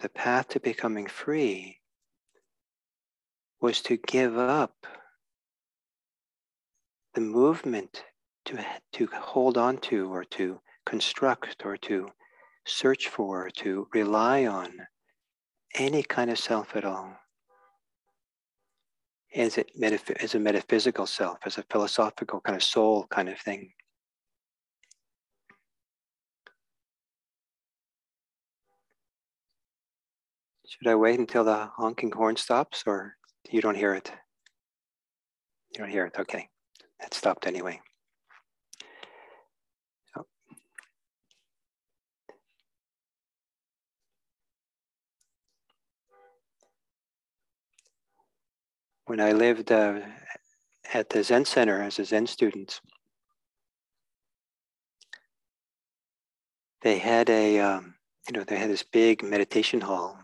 the 0.00 0.10
path 0.10 0.48
to 0.48 0.60
becoming 0.60 1.06
free, 1.06 1.78
was 3.62 3.80
to 3.82 3.96
give 3.96 4.36
up 4.36 4.86
the 7.14 7.20
movement 7.22 8.04
to, 8.44 8.64
to 8.92 9.06
hold 9.06 9.56
on 9.56 9.78
to 9.78 10.12
or 10.12 10.24
to 10.24 10.60
construct 10.84 11.64
or 11.64 11.76
to 11.78 12.08
search 12.66 13.08
for, 13.08 13.46
or 13.46 13.50
to 13.50 13.88
rely 13.94 14.46
on 14.46 14.70
any 15.74 16.02
kind 16.02 16.30
of 16.30 16.38
self 16.38 16.76
at 16.76 16.84
all. 16.84 17.16
As, 19.34 19.58
it 19.58 19.70
metaph- 19.80 20.22
as 20.22 20.34
a 20.34 20.40
metaphysical 20.40 21.06
self, 21.06 21.38
as 21.44 21.56
a 21.56 21.64
philosophical 21.70 22.40
kind 22.40 22.56
of 22.56 22.62
soul 22.62 23.06
kind 23.10 23.28
of 23.28 23.38
thing. 23.38 23.72
Should 30.66 30.88
I 30.88 30.94
wait 30.94 31.18
until 31.18 31.44
the 31.44 31.66
honking 31.76 32.12
horn 32.12 32.36
stops 32.36 32.84
or 32.86 33.16
you 33.50 33.60
don't 33.60 33.76
hear 33.76 33.94
it? 33.94 34.12
You 35.72 35.78
don't 35.80 35.90
hear 35.90 36.06
it, 36.06 36.14
okay. 36.18 36.48
It 37.00 37.14
stopped 37.14 37.46
anyway. 37.46 37.80
When 49.10 49.20
I 49.20 49.32
lived 49.32 49.72
uh, 49.72 49.98
at 50.94 51.08
the 51.08 51.24
Zen 51.24 51.44
Center 51.44 51.82
as 51.82 51.98
a 51.98 52.04
Zen 52.04 52.28
student, 52.28 52.80
they 56.82 56.98
had 56.98 57.28
a, 57.28 57.58
um, 57.58 57.96
you 58.28 58.38
know, 58.38 58.44
they 58.44 58.56
had 58.56 58.70
this 58.70 58.84
big 58.84 59.24
meditation 59.24 59.80
hall. 59.80 60.16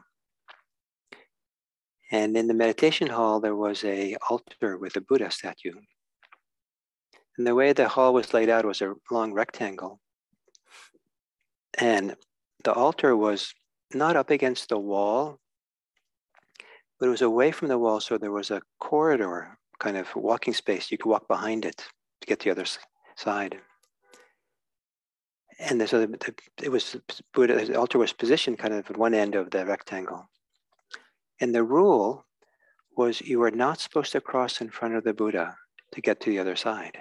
And 2.12 2.36
in 2.36 2.46
the 2.46 2.54
meditation 2.54 3.08
hall, 3.08 3.40
there 3.40 3.56
was 3.56 3.82
a 3.82 4.14
altar 4.30 4.78
with 4.78 4.94
a 4.94 5.00
Buddha 5.00 5.32
statue. 5.32 5.74
And 7.36 7.44
the 7.44 7.56
way 7.56 7.72
the 7.72 7.88
hall 7.88 8.14
was 8.14 8.32
laid 8.32 8.48
out 8.48 8.64
was 8.64 8.82
a 8.82 8.94
long 9.10 9.32
rectangle. 9.32 9.98
And 11.76 12.14
the 12.62 12.72
altar 12.72 13.16
was 13.16 13.52
not 13.92 14.14
up 14.14 14.30
against 14.30 14.68
the 14.68 14.78
wall, 14.78 15.40
but 16.98 17.06
it 17.06 17.10
was 17.10 17.22
away 17.22 17.50
from 17.50 17.68
the 17.68 17.78
wall, 17.78 18.00
so 18.00 18.18
there 18.18 18.32
was 18.32 18.50
a 18.50 18.62
corridor, 18.80 19.58
kind 19.78 19.96
of 19.96 20.14
walking 20.16 20.54
space. 20.54 20.90
You 20.90 20.98
could 20.98 21.10
walk 21.10 21.28
behind 21.28 21.64
it 21.64 21.84
to 22.20 22.26
get 22.26 22.40
to 22.40 22.44
the 22.44 22.50
other 22.52 22.66
side. 23.16 23.58
And 25.58 25.88
so 25.88 26.00
the, 26.00 26.06
the, 26.06 26.34
it 26.62 26.70
was 26.70 26.96
Buddha, 27.32 27.64
the 27.64 27.78
altar 27.78 27.98
was 27.98 28.12
positioned 28.12 28.58
kind 28.58 28.74
of 28.74 28.88
at 28.90 28.96
one 28.96 29.14
end 29.14 29.34
of 29.34 29.50
the 29.50 29.64
rectangle. 29.64 30.28
And 31.40 31.54
the 31.54 31.64
rule 31.64 32.24
was 32.96 33.20
you 33.20 33.38
were 33.38 33.50
not 33.50 33.80
supposed 33.80 34.12
to 34.12 34.20
cross 34.20 34.60
in 34.60 34.70
front 34.70 34.94
of 34.94 35.04
the 35.04 35.14
Buddha 35.14 35.56
to 35.92 36.00
get 36.00 36.20
to 36.20 36.30
the 36.30 36.38
other 36.38 36.56
side. 36.56 36.98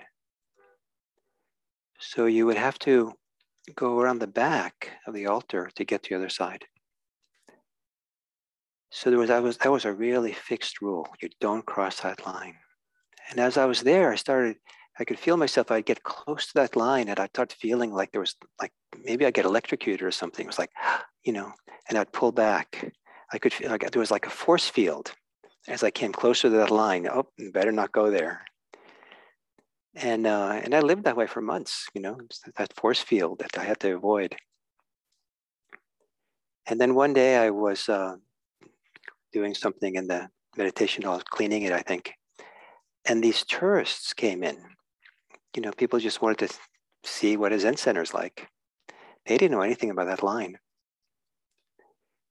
So 1.99 2.25
you 2.25 2.45
would 2.45 2.57
have 2.57 2.77
to 2.79 3.13
go 3.75 3.99
around 3.99 4.19
the 4.19 4.27
back 4.27 4.91
of 5.07 5.13
the 5.13 5.27
altar 5.27 5.71
to 5.75 5.85
get 5.85 6.03
to 6.03 6.09
the 6.09 6.15
other 6.15 6.29
side. 6.29 6.65
So 8.95 9.09
there 9.09 9.19
was 9.19 9.27
that 9.27 9.43
was 9.43 9.57
that 9.57 9.71
was 9.73 9.83
a 9.83 9.91
really 9.91 10.31
fixed 10.31 10.81
rule. 10.81 11.05
You 11.21 11.27
don't 11.41 11.65
cross 11.65 11.99
that 11.99 12.25
line. 12.25 12.55
And 13.29 13.41
as 13.41 13.57
I 13.57 13.65
was 13.65 13.81
there, 13.81 14.09
I 14.13 14.15
started, 14.15 14.55
I 14.97 15.03
could 15.03 15.19
feel 15.19 15.35
myself, 15.35 15.69
I'd 15.69 15.85
get 15.85 16.03
close 16.03 16.45
to 16.47 16.53
that 16.55 16.77
line 16.77 17.09
and 17.09 17.19
I'd 17.19 17.31
start 17.31 17.51
feeling 17.51 17.91
like 17.91 18.13
there 18.13 18.21
was 18.21 18.35
like 18.61 18.71
maybe 19.03 19.25
I 19.25 19.31
get 19.31 19.43
electrocuted 19.43 20.01
or 20.01 20.11
something. 20.11 20.45
It 20.45 20.47
was 20.47 20.59
like, 20.59 20.71
you 21.25 21.33
know, 21.33 21.51
and 21.89 21.97
I'd 21.97 22.13
pull 22.13 22.31
back. 22.31 22.93
I 23.33 23.37
could 23.37 23.53
feel 23.53 23.69
like 23.69 23.91
there 23.91 23.99
was 23.99 24.11
like 24.11 24.27
a 24.27 24.37
force 24.45 24.69
field 24.69 25.11
as 25.67 25.83
I 25.83 25.91
came 25.91 26.13
closer 26.13 26.49
to 26.49 26.55
that 26.55 26.71
line. 26.71 27.05
Oh, 27.05 27.27
better 27.51 27.73
not 27.73 27.91
go 27.91 28.09
there. 28.09 28.45
And 29.93 30.25
uh, 30.25 30.61
and 30.63 30.73
I 30.73 30.79
lived 30.79 31.03
that 31.03 31.17
way 31.17 31.27
for 31.27 31.41
months, 31.41 31.89
you 31.93 31.99
know, 31.99 32.17
that 32.57 32.71
force 32.79 33.01
field 33.01 33.39
that 33.39 33.57
I 33.57 33.65
had 33.65 33.81
to 33.81 33.93
avoid. 33.93 34.37
And 36.65 36.79
then 36.79 36.95
one 36.95 37.13
day 37.13 37.35
I 37.37 37.49
was 37.49 37.89
uh, 37.89 38.15
doing 39.35 39.53
something 39.53 39.95
in 39.95 40.07
the 40.07 40.29
meditation 40.55 41.03
hall, 41.03 41.21
cleaning 41.29 41.63
it, 41.63 41.73
I 41.73 41.81
think. 41.81 42.13
And 43.03 43.21
these 43.21 43.43
tourists 43.43 44.13
came 44.13 44.43
in. 44.43 44.57
You 45.53 45.61
know, 45.61 45.73
people 45.73 45.99
just 45.99 46.21
wanted 46.21 46.47
to 46.47 46.55
see 47.03 47.35
what 47.35 47.51
a 47.51 47.59
Zen 47.59 47.75
center 47.75 48.01
is 48.01 48.13
like. 48.13 48.47
They 49.25 49.37
didn't 49.37 49.51
know 49.51 49.67
anything 49.69 49.89
about 49.89 50.07
that 50.07 50.23
line. 50.23 50.57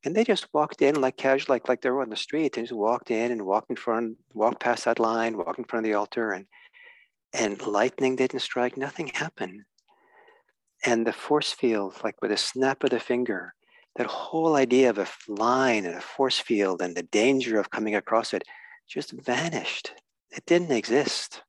And 0.04 0.16
they 0.16 0.24
just 0.24 0.48
walked 0.54 0.80
in 0.80 1.00
like 1.00 1.18
casual, 1.18 1.54
like, 1.54 1.68
like 1.68 1.82
they 1.82 1.90
were 1.90 2.00
on 2.00 2.08
the 2.08 2.16
street. 2.16 2.54
They 2.54 2.62
just 2.62 2.72
walked 2.72 3.10
in 3.10 3.32
and 3.32 3.44
walked 3.44 3.68
in 3.68 3.76
front, 3.76 4.16
walked 4.32 4.60
past 4.60 4.86
that 4.86 4.98
line, 4.98 5.36
walked 5.36 5.58
in 5.58 5.64
front 5.66 5.84
of 5.84 5.90
the 5.90 5.98
altar, 5.98 6.32
and 6.32 6.46
and 7.34 7.60
lightning 7.66 8.16
didn't 8.16 8.40
strike, 8.40 8.76
nothing 8.76 9.08
happened. 9.08 9.62
And 10.86 11.06
the 11.06 11.12
force 11.12 11.52
field, 11.52 11.94
like 12.04 12.16
with 12.22 12.32
a 12.32 12.36
snap 12.36 12.84
of 12.84 12.90
the 12.90 13.00
finger, 13.00 13.54
that 13.96 14.07
whole 14.07 14.57
idea 14.57 14.90
of 14.90 14.98
a 14.98 15.07
line 15.28 15.85
and 15.85 15.94
a 15.94 16.00
force 16.00 16.38
field 16.38 16.83
and 16.83 16.96
the 16.96 17.02
danger 17.04 17.59
of 17.59 17.70
coming 17.70 17.94
across 17.94 18.35
it 18.35 18.44
just 18.88 19.12
vanished. 19.12 19.92
It 20.30 20.44
didn't 20.46 20.72
exist. 20.72 21.42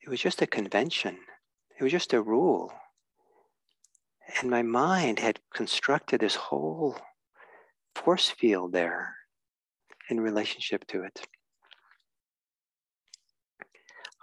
It 0.00 0.08
was 0.08 0.20
just 0.20 0.42
a 0.42 0.46
convention. 0.46 1.18
It 1.78 1.82
was 1.82 1.92
just 1.92 2.14
a 2.14 2.22
rule. 2.22 2.72
And 4.40 4.50
my 4.50 4.62
mind 4.62 5.18
had 5.18 5.40
constructed 5.52 6.20
this 6.20 6.34
whole 6.34 6.96
force 7.94 8.30
field 8.30 8.72
there 8.72 9.14
in 10.08 10.20
relationship 10.20 10.86
to 10.88 11.02
it. 11.02 11.26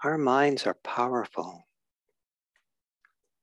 Our 0.04 0.18
minds 0.18 0.66
are 0.66 0.78
powerful. 0.84 1.68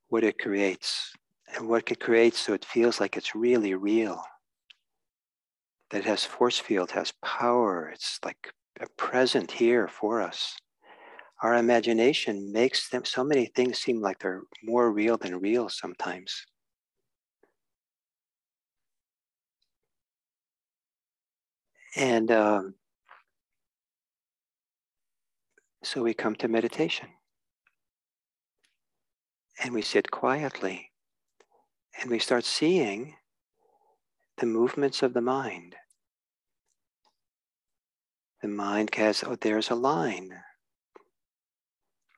What 0.09 0.23
it 0.23 0.39
creates 0.39 1.13
and 1.55 1.67
what 1.67 1.89
it 1.91 1.99
creates 1.99 2.39
so 2.39 2.53
it 2.53 2.65
feels 2.65 2.99
like 2.99 3.17
it's 3.17 3.35
really 3.35 3.73
real. 3.73 4.23
That 5.91 6.03
has 6.03 6.25
force 6.25 6.59
field, 6.59 6.91
has 6.91 7.13
power. 7.23 7.89
It's 7.93 8.19
like 8.23 8.51
a 8.79 8.87
present 8.97 9.51
here 9.51 9.87
for 9.87 10.21
us. 10.21 10.55
Our 11.41 11.55
imagination 11.55 12.51
makes 12.51 12.89
them 12.89 13.05
so 13.05 13.23
many 13.23 13.45
things 13.45 13.77
seem 13.77 14.01
like 14.01 14.19
they're 14.19 14.43
more 14.63 14.91
real 14.91 15.17
than 15.17 15.39
real 15.39 15.69
sometimes. 15.69 16.45
And 21.95 22.31
um, 22.31 22.75
so 25.83 26.03
we 26.03 26.13
come 26.13 26.35
to 26.35 26.47
meditation 26.47 27.07
and 29.63 29.73
we 29.73 29.81
sit 29.81 30.11
quietly 30.11 30.91
and 31.99 32.11
we 32.11 32.19
start 32.19 32.45
seeing 32.45 33.15
the 34.37 34.45
movements 34.45 35.01
of 35.01 35.13
the 35.13 35.21
mind. 35.21 35.75
The 38.41 38.47
mind 38.47 38.93
has, 38.95 39.23
oh, 39.23 39.35
there's 39.35 39.71
a 39.71 39.75
line. 39.75 40.29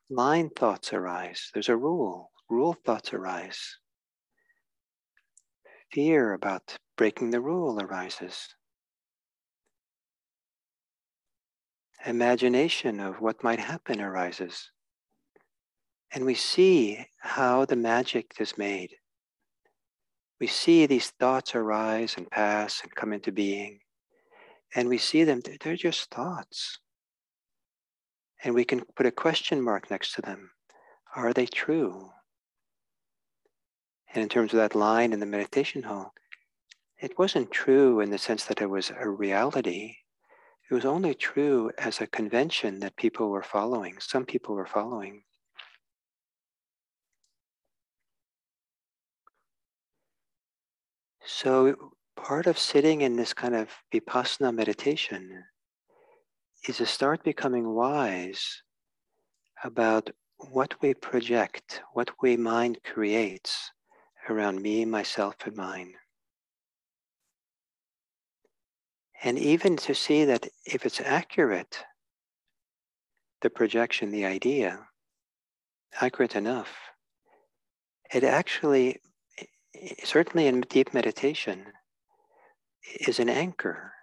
Line 0.09 0.49
thoughts 0.49 0.91
arise. 0.91 1.49
There's 1.53 1.69
a 1.69 1.77
rule. 1.77 2.31
Rule 2.49 2.75
thoughts 2.85 3.13
arise. 3.13 3.77
Fear 5.93 6.33
about 6.33 6.77
breaking 6.97 7.31
the 7.31 7.39
rule 7.39 7.79
arises. 7.81 8.53
Imagination 12.05 12.99
of 12.99 13.21
what 13.21 13.43
might 13.43 13.59
happen 13.59 14.01
arises. 14.01 14.71
And 16.11 16.25
we 16.25 16.33
see 16.33 17.05
how 17.19 17.65
the 17.65 17.75
magic 17.75 18.33
is 18.39 18.57
made 18.57 18.95
we 20.39 20.47
see 20.47 20.85
these 20.85 21.09
thoughts 21.09 21.53
arise 21.53 22.15
and 22.17 22.29
pass 22.29 22.81
and 22.81 22.95
come 22.95 23.13
into 23.13 23.31
being. 23.31 23.79
And 24.75 24.87
we 24.87 24.97
see 24.97 25.23
them, 25.23 25.41
they're 25.61 25.75
just 25.75 26.09
thoughts. 26.09 26.79
And 28.43 28.55
we 28.55 28.63
can 28.63 28.83
put 28.95 29.05
a 29.05 29.11
question 29.11 29.61
mark 29.61 29.91
next 29.91 30.13
to 30.13 30.21
them. 30.21 30.51
Are 31.15 31.33
they 31.33 31.45
true? 31.45 32.11
And 34.13 34.23
in 34.23 34.29
terms 34.29 34.53
of 34.53 34.59
that 34.59 34.75
line 34.75 35.11
in 35.11 35.19
the 35.19 35.25
meditation 35.25 35.83
hall, 35.83 36.13
it 36.97 37.17
wasn't 37.17 37.51
true 37.51 37.99
in 37.99 38.09
the 38.09 38.17
sense 38.17 38.45
that 38.45 38.61
it 38.61 38.69
was 38.69 38.91
a 38.97 39.09
reality. 39.09 39.95
It 40.69 40.73
was 40.73 40.85
only 40.85 41.15
true 41.15 41.71
as 41.77 41.99
a 41.99 42.07
convention 42.07 42.79
that 42.79 42.95
people 42.95 43.29
were 43.29 43.43
following, 43.43 43.97
some 43.99 44.25
people 44.25 44.55
were 44.55 44.67
following. 44.67 45.23
So, 51.31 51.93
part 52.17 52.47
of 52.47 52.57
sitting 52.57 53.01
in 53.01 53.15
this 53.15 53.35
kind 53.35 53.55
of 53.55 53.69
vipassana 53.93 54.53
meditation 54.53 55.45
is 56.67 56.77
to 56.77 56.87
start 56.87 57.23
becoming 57.23 57.69
wise 57.75 58.63
about 59.63 60.09
what 60.49 60.73
we 60.81 60.95
project, 60.95 61.81
what 61.93 62.09
we 62.19 62.35
mind 62.35 62.79
creates 62.83 63.71
around 64.27 64.59
me, 64.59 64.85
myself, 64.85 65.35
and 65.45 65.55
mine. 65.55 65.93
And 69.21 69.37
even 69.37 69.77
to 69.77 69.93
see 69.93 70.25
that 70.25 70.47
if 70.65 70.83
it's 70.83 70.99
accurate, 70.99 71.85
the 73.41 73.51
projection, 73.51 74.09
the 74.09 74.25
idea, 74.25 74.87
accurate 76.01 76.35
enough, 76.35 76.75
it 78.11 78.23
actually 78.23 78.99
certainly 80.03 80.47
in 80.47 80.61
deep 80.61 80.93
meditation, 80.93 81.65
is 83.01 83.19
an 83.19 83.29
anchor, 83.29 83.93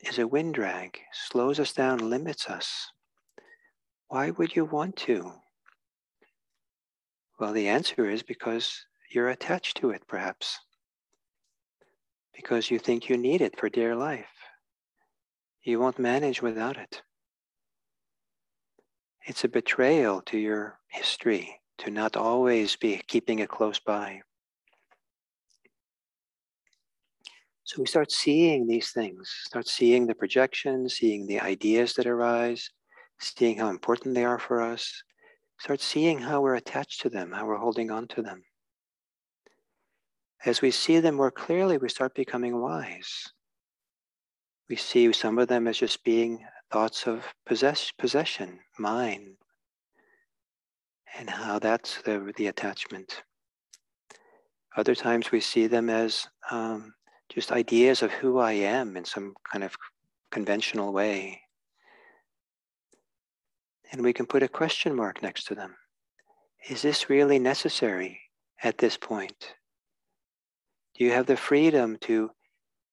is 0.00 0.18
a 0.18 0.26
wind 0.26 0.54
drag, 0.54 0.98
slows 1.12 1.58
us 1.60 1.72
down, 1.72 2.10
limits 2.10 2.48
us. 2.48 2.90
Why 4.08 4.30
would 4.30 4.54
you 4.54 4.64
want 4.64 4.96
to? 4.96 5.32
Well, 7.38 7.52
the 7.52 7.68
answer 7.68 8.08
is 8.08 8.22
because 8.22 8.86
you're 9.10 9.30
attached 9.30 9.76
to 9.78 9.90
it, 9.90 10.06
perhaps. 10.06 10.60
Because 12.34 12.70
you 12.70 12.78
think 12.78 13.08
you 13.08 13.16
need 13.16 13.40
it 13.40 13.58
for 13.58 13.68
dear 13.68 13.96
life. 13.96 14.26
You 15.62 15.80
won't 15.80 15.98
manage 15.98 16.42
without 16.42 16.76
it. 16.76 17.02
It's 19.26 19.44
a 19.44 19.48
betrayal 19.48 20.20
to 20.22 20.38
your 20.38 20.78
history 20.88 21.60
to 21.78 21.90
not 21.90 22.16
always 22.16 22.76
be 22.76 23.00
keeping 23.06 23.38
it 23.38 23.48
close 23.48 23.78
by. 23.78 24.22
So 27.64 27.80
we 27.80 27.86
start 27.86 28.12
seeing 28.12 28.66
these 28.66 28.90
things, 28.90 29.32
start 29.46 29.66
seeing 29.66 30.06
the 30.06 30.14
projections, 30.14 30.94
seeing 30.94 31.26
the 31.26 31.40
ideas 31.40 31.94
that 31.94 32.06
arise, 32.06 32.70
seeing 33.18 33.56
how 33.56 33.70
important 33.70 34.14
they 34.14 34.24
are 34.24 34.38
for 34.38 34.60
us, 34.60 35.02
start 35.58 35.80
seeing 35.80 36.18
how 36.18 36.42
we're 36.42 36.56
attached 36.56 37.00
to 37.00 37.10
them, 37.10 37.32
how 37.32 37.46
we're 37.46 37.56
holding 37.56 37.90
on 37.90 38.06
to 38.08 38.22
them. 38.22 38.42
As 40.44 40.60
we 40.60 40.70
see 40.70 41.00
them 41.00 41.14
more 41.14 41.30
clearly, 41.30 41.78
we 41.78 41.88
start 41.88 42.14
becoming 42.14 42.60
wise. 42.60 43.32
We 44.68 44.76
see 44.76 45.10
some 45.14 45.38
of 45.38 45.48
them 45.48 45.66
as 45.66 45.78
just 45.78 46.04
being 46.04 46.44
thoughts 46.70 47.06
of 47.06 47.24
possess- 47.46 47.92
possession, 47.98 48.58
mine, 48.78 49.36
and 51.16 51.30
how 51.30 51.58
that's 51.58 52.02
the, 52.02 52.30
the 52.36 52.48
attachment. 52.48 53.22
Other 54.76 54.94
times 54.94 55.30
we 55.30 55.40
see 55.40 55.66
them 55.66 55.88
as 55.88 56.26
um, 56.50 56.92
just 57.34 57.50
ideas 57.50 58.02
of 58.02 58.12
who 58.12 58.38
I 58.38 58.52
am 58.52 58.96
in 58.96 59.04
some 59.04 59.34
kind 59.50 59.64
of 59.64 59.76
conventional 60.30 60.92
way. 60.92 61.40
And 63.90 64.02
we 64.02 64.12
can 64.12 64.26
put 64.26 64.42
a 64.42 64.48
question 64.48 64.94
mark 64.94 65.22
next 65.22 65.44
to 65.48 65.54
them. 65.54 65.74
Is 66.68 66.82
this 66.82 67.10
really 67.10 67.38
necessary 67.38 68.20
at 68.62 68.78
this 68.78 68.96
point? 68.96 69.54
Do 70.96 71.04
you 71.04 71.10
have 71.10 71.26
the 71.26 71.36
freedom 71.36 71.98
to 72.02 72.30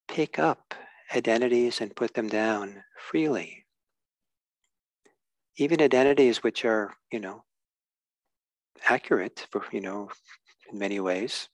pick 0.07 0.39
up 0.39 0.73
identities 1.15 1.79
and 1.79 1.95
put 1.95 2.15
them 2.15 2.27
down 2.27 2.83
freely? 2.97 3.65
Even 5.57 5.81
identities 5.81 6.41
which 6.41 6.65
are, 6.65 6.95
you 7.11 7.19
know, 7.19 7.43
accurate 8.89 9.47
for, 9.51 9.63
you 9.71 9.81
know, 9.81 10.09
in 10.71 10.79
many 10.79 10.99
ways. 10.99 11.47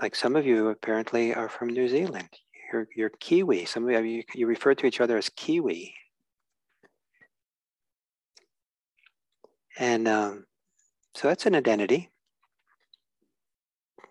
Like 0.00 0.14
some 0.14 0.36
of 0.36 0.46
you 0.46 0.68
apparently 0.68 1.34
are 1.34 1.48
from 1.48 1.68
New 1.68 1.88
Zealand. 1.88 2.28
You're, 2.72 2.88
you're 2.94 3.10
Kiwi. 3.20 3.64
Some 3.64 3.88
of 3.88 4.06
you, 4.06 4.22
you 4.34 4.46
refer 4.46 4.74
to 4.74 4.86
each 4.86 5.00
other 5.00 5.16
as 5.16 5.28
Kiwi. 5.30 5.94
And 9.78 10.06
um, 10.06 10.44
so 11.14 11.28
that's 11.28 11.46
an 11.46 11.54
identity. 11.54 12.10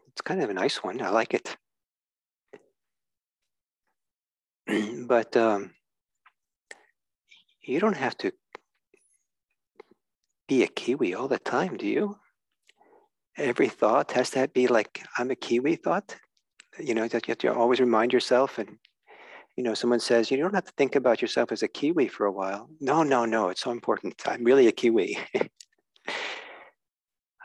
It's 0.08 0.22
kind 0.22 0.42
of 0.42 0.50
a 0.50 0.54
nice 0.54 0.84
one. 0.84 1.02
I 1.02 1.10
like 1.10 1.34
it. 1.34 1.56
but 5.08 5.38
um, 5.38 5.72
you 7.62 7.80
don't 7.80 7.96
have 7.96 8.18
to 8.18 8.32
be 10.48 10.64
a 10.64 10.68
Kiwi 10.68 11.14
all 11.14 11.28
the 11.28 11.40
time, 11.40 11.78
do 11.78 11.88
you? 11.88 12.18
Every 13.38 13.70
thought 13.70 14.12
has 14.14 14.32
to 14.32 14.48
be 14.48 14.68
like, 14.68 15.04
I'm 15.18 15.32
a 15.32 15.36
Kiwi 15.36 15.76
thought. 15.76 16.16
You 16.80 16.94
know, 16.94 17.08
that 17.08 17.28
you 17.28 17.32
have 17.32 17.40
to 17.40 17.54
always 17.54 17.80
remind 17.80 18.14
yourself 18.14 18.58
and 18.58 18.78
you 19.58 19.64
know, 19.64 19.74
someone 19.74 20.00
says, 20.00 20.30
you 20.30 20.38
don't 20.38 20.54
have 20.54 20.66
to 20.66 20.74
think 20.78 20.96
about 20.96 21.20
yourself 21.22 21.52
as 21.52 21.64
a 21.64 21.68
Kiwi 21.68 22.08
for 22.08 22.28
a 22.28 22.32
while. 22.32 22.70
No, 22.80 23.02
no, 23.02 23.26
no, 23.26 23.50
it's 23.50 23.62
so 23.62 23.72
important. 23.72 24.22
I'm 24.28 24.44
really 24.44 24.68
a 24.68 24.72
Kiwi. 24.72 25.18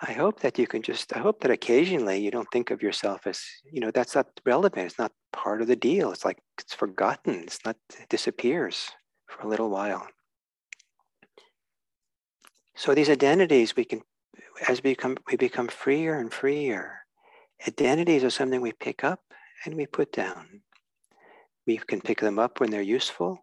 I 0.04 0.12
hope 0.12 0.40
that 0.40 0.58
you 0.58 0.66
can 0.66 0.82
just, 0.82 1.16
I 1.16 1.20
hope 1.20 1.40
that 1.40 1.50
occasionally 1.50 2.18
you 2.18 2.30
don't 2.30 2.48
think 2.52 2.70
of 2.70 2.82
yourself 2.82 3.26
as, 3.26 3.40
you 3.64 3.80
know, 3.80 3.90
that's 3.90 4.14
not 4.14 4.26
relevant. 4.44 4.86
It's 4.86 4.98
not 4.98 5.12
part 5.32 5.62
of 5.62 5.68
the 5.68 5.76
deal. 5.76 6.12
It's 6.12 6.24
like 6.24 6.38
it's 6.58 6.74
forgotten. 6.74 7.44
It's 7.44 7.60
not, 7.64 7.76
it 7.98 8.08
disappears 8.10 8.90
for 9.28 9.46
a 9.46 9.48
little 9.48 9.70
while. 9.70 10.06
So 12.74 12.94
these 12.94 13.08
identities, 13.08 13.74
we 13.74 13.84
can, 13.84 14.02
as 14.68 14.82
we 14.82 14.90
become, 14.90 15.16
we 15.30 15.36
become 15.36 15.68
freer 15.68 16.18
and 16.18 16.32
freer. 16.32 17.00
Identities 17.66 18.24
are 18.24 18.30
something 18.30 18.60
we 18.60 18.72
pick 18.72 19.04
up 19.04 19.20
and 19.64 19.76
we 19.76 19.86
put 19.86 20.12
down. 20.12 20.62
We 21.66 21.76
can 21.76 22.00
pick 22.00 22.20
them 22.20 22.38
up 22.38 22.60
when 22.60 22.70
they're 22.70 22.82
useful 22.82 23.38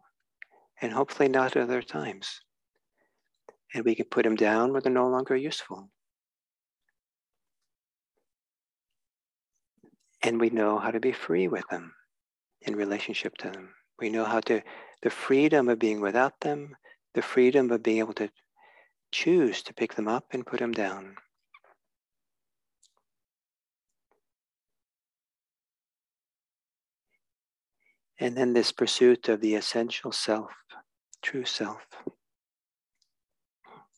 and 0.80 0.92
hopefully 0.92 1.28
not 1.28 1.56
at 1.56 1.62
other 1.62 1.82
times. 1.82 2.40
And 3.74 3.84
we 3.84 3.94
can 3.94 4.06
put 4.06 4.24
them 4.24 4.36
down 4.36 4.72
when 4.72 4.82
they're 4.82 4.92
no 4.92 5.08
longer 5.08 5.36
useful. 5.36 5.90
And 10.22 10.40
we 10.40 10.50
know 10.50 10.78
how 10.78 10.90
to 10.90 11.00
be 11.00 11.12
free 11.12 11.48
with 11.48 11.64
them 11.70 11.92
in 12.62 12.76
relationship 12.76 13.36
to 13.38 13.50
them. 13.50 13.70
We 13.98 14.10
know 14.10 14.24
how 14.24 14.40
to, 14.40 14.62
the 15.02 15.10
freedom 15.10 15.68
of 15.68 15.78
being 15.78 16.00
without 16.00 16.40
them, 16.40 16.76
the 17.14 17.22
freedom 17.22 17.70
of 17.70 17.82
being 17.82 17.98
able 17.98 18.12
to 18.14 18.28
choose 19.12 19.62
to 19.62 19.74
pick 19.74 19.94
them 19.94 20.08
up 20.08 20.26
and 20.32 20.46
put 20.46 20.60
them 20.60 20.72
down. 20.72 21.16
And 28.18 28.36
then 28.36 28.52
this 28.52 28.70
pursuit 28.70 29.28
of 29.28 29.40
the 29.40 29.54
essential 29.54 30.12
self, 30.12 30.52
true 31.22 31.46
self. 31.46 31.80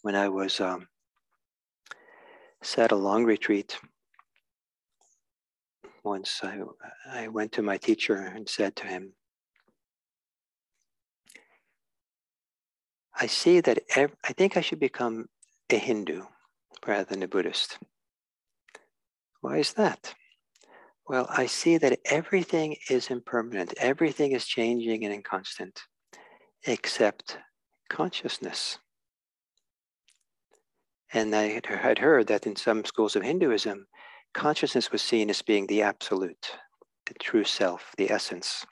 When 0.02 0.14
I 0.14 0.28
was 0.28 0.60
um, 0.60 0.86
a 2.92 2.96
long 2.96 3.24
retreat, 3.24 3.76
once 6.04 6.40
I, 6.42 6.60
I 7.08 7.28
went 7.28 7.52
to 7.52 7.62
my 7.62 7.76
teacher 7.76 8.14
and 8.14 8.48
said 8.48 8.76
to 8.76 8.86
him, 8.86 9.12
I 13.22 13.26
see 13.26 13.60
that 13.60 13.78
I 13.94 14.32
think 14.32 14.56
I 14.56 14.60
should 14.62 14.80
become 14.80 15.28
a 15.70 15.76
Hindu 15.76 16.24
rather 16.84 17.04
than 17.04 17.22
a 17.22 17.28
Buddhist. 17.28 17.78
Why 19.42 19.58
is 19.58 19.74
that? 19.74 20.12
Well, 21.08 21.28
I 21.30 21.46
see 21.46 21.78
that 21.78 22.00
everything 22.04 22.74
is 22.90 23.10
impermanent, 23.10 23.74
everything 23.78 24.32
is 24.32 24.44
changing 24.44 25.04
and 25.04 25.14
inconstant, 25.14 25.82
except 26.66 27.38
consciousness. 27.88 28.78
And 31.12 31.32
I 31.32 31.44
had 31.44 31.98
heard 31.98 32.26
that 32.26 32.48
in 32.48 32.56
some 32.56 32.84
schools 32.84 33.14
of 33.14 33.22
Hinduism, 33.22 33.86
consciousness 34.34 34.90
was 34.90 35.00
seen 35.00 35.30
as 35.30 35.42
being 35.42 35.68
the 35.68 35.82
absolute, 35.82 36.56
the 37.06 37.14
true 37.20 37.44
self, 37.44 37.94
the 37.96 38.10
essence. 38.10 38.66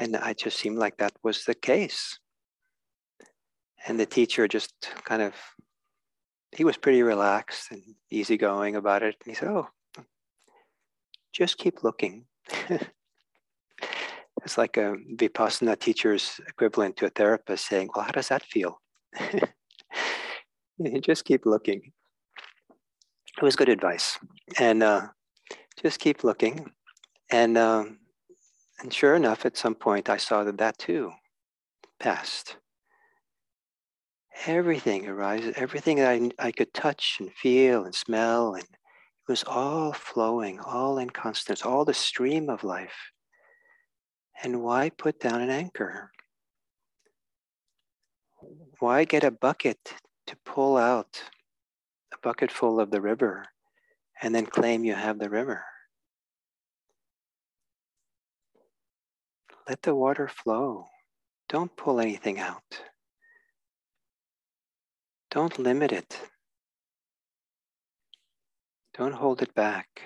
And 0.00 0.16
I 0.16 0.32
just 0.32 0.58
seemed 0.58 0.78
like 0.78 0.96
that 0.96 1.12
was 1.22 1.44
the 1.44 1.54
case. 1.54 2.18
And 3.86 3.98
the 4.00 4.06
teacher 4.06 4.48
just 4.48 4.72
kind 5.04 5.22
of, 5.22 5.34
he 6.52 6.64
was 6.64 6.76
pretty 6.76 7.02
relaxed 7.02 7.70
and 7.70 7.82
easygoing 8.10 8.76
about 8.76 9.02
it. 9.02 9.16
And 9.24 9.32
he 9.32 9.34
said, 9.34 9.48
Oh, 9.48 9.68
just 11.32 11.58
keep 11.58 11.84
looking. 11.84 12.26
it's 14.42 14.58
like 14.58 14.76
a 14.76 14.96
vipassana 15.14 15.78
teacher's 15.78 16.40
equivalent 16.48 16.96
to 16.96 17.06
a 17.06 17.10
therapist 17.10 17.68
saying, 17.68 17.90
Well, 17.94 18.04
how 18.04 18.12
does 18.12 18.28
that 18.28 18.42
feel? 18.42 18.80
just 21.00 21.24
keep 21.24 21.46
looking. 21.46 21.92
It 23.36 23.42
was 23.42 23.54
good 23.54 23.68
advice. 23.68 24.18
And 24.58 24.82
uh, 24.82 25.08
just 25.82 26.00
keep 26.00 26.24
looking. 26.24 26.72
And, 27.30 27.58
um, 27.58 27.98
and 28.80 28.92
sure 28.92 29.14
enough, 29.14 29.44
at 29.46 29.56
some 29.56 29.74
point, 29.74 30.08
I 30.08 30.16
saw 30.16 30.42
that 30.44 30.58
that 30.58 30.78
too 30.78 31.12
passed. 32.00 32.56
Everything 34.44 35.08
arises, 35.08 35.54
everything 35.56 35.96
that 35.96 36.10
I, 36.10 36.30
I 36.38 36.52
could 36.52 36.74
touch 36.74 37.16
and 37.20 37.32
feel 37.32 37.84
and 37.84 37.94
smell 37.94 38.54
and 38.54 38.64
it 38.64 39.32
was 39.32 39.42
all 39.44 39.92
flowing, 39.92 40.60
all 40.60 40.98
in 40.98 41.10
constance, 41.10 41.62
all 41.62 41.84
the 41.84 41.94
stream 41.94 42.48
of 42.48 42.62
life. 42.62 43.10
And 44.42 44.62
why 44.62 44.90
put 44.90 45.18
down 45.18 45.40
an 45.40 45.50
anchor? 45.50 46.12
Why 48.78 49.04
get 49.04 49.24
a 49.24 49.30
bucket 49.32 49.94
to 50.26 50.36
pull 50.44 50.76
out 50.76 51.24
a 52.14 52.18
bucket 52.22 52.52
full 52.52 52.78
of 52.78 52.90
the 52.90 53.00
river 53.00 53.46
and 54.22 54.32
then 54.32 54.46
claim 54.46 54.84
you 54.84 54.94
have 54.94 55.18
the 55.18 55.30
river? 55.30 55.64
Let 59.68 59.82
the 59.82 59.94
water 59.94 60.28
flow. 60.28 60.86
Don't 61.48 61.76
pull 61.76 61.98
anything 61.98 62.38
out. 62.38 62.82
Don't 65.30 65.58
limit 65.58 65.92
it. 65.92 66.20
Don't 68.96 69.12
hold 69.12 69.42
it 69.42 69.54
back. 69.54 70.00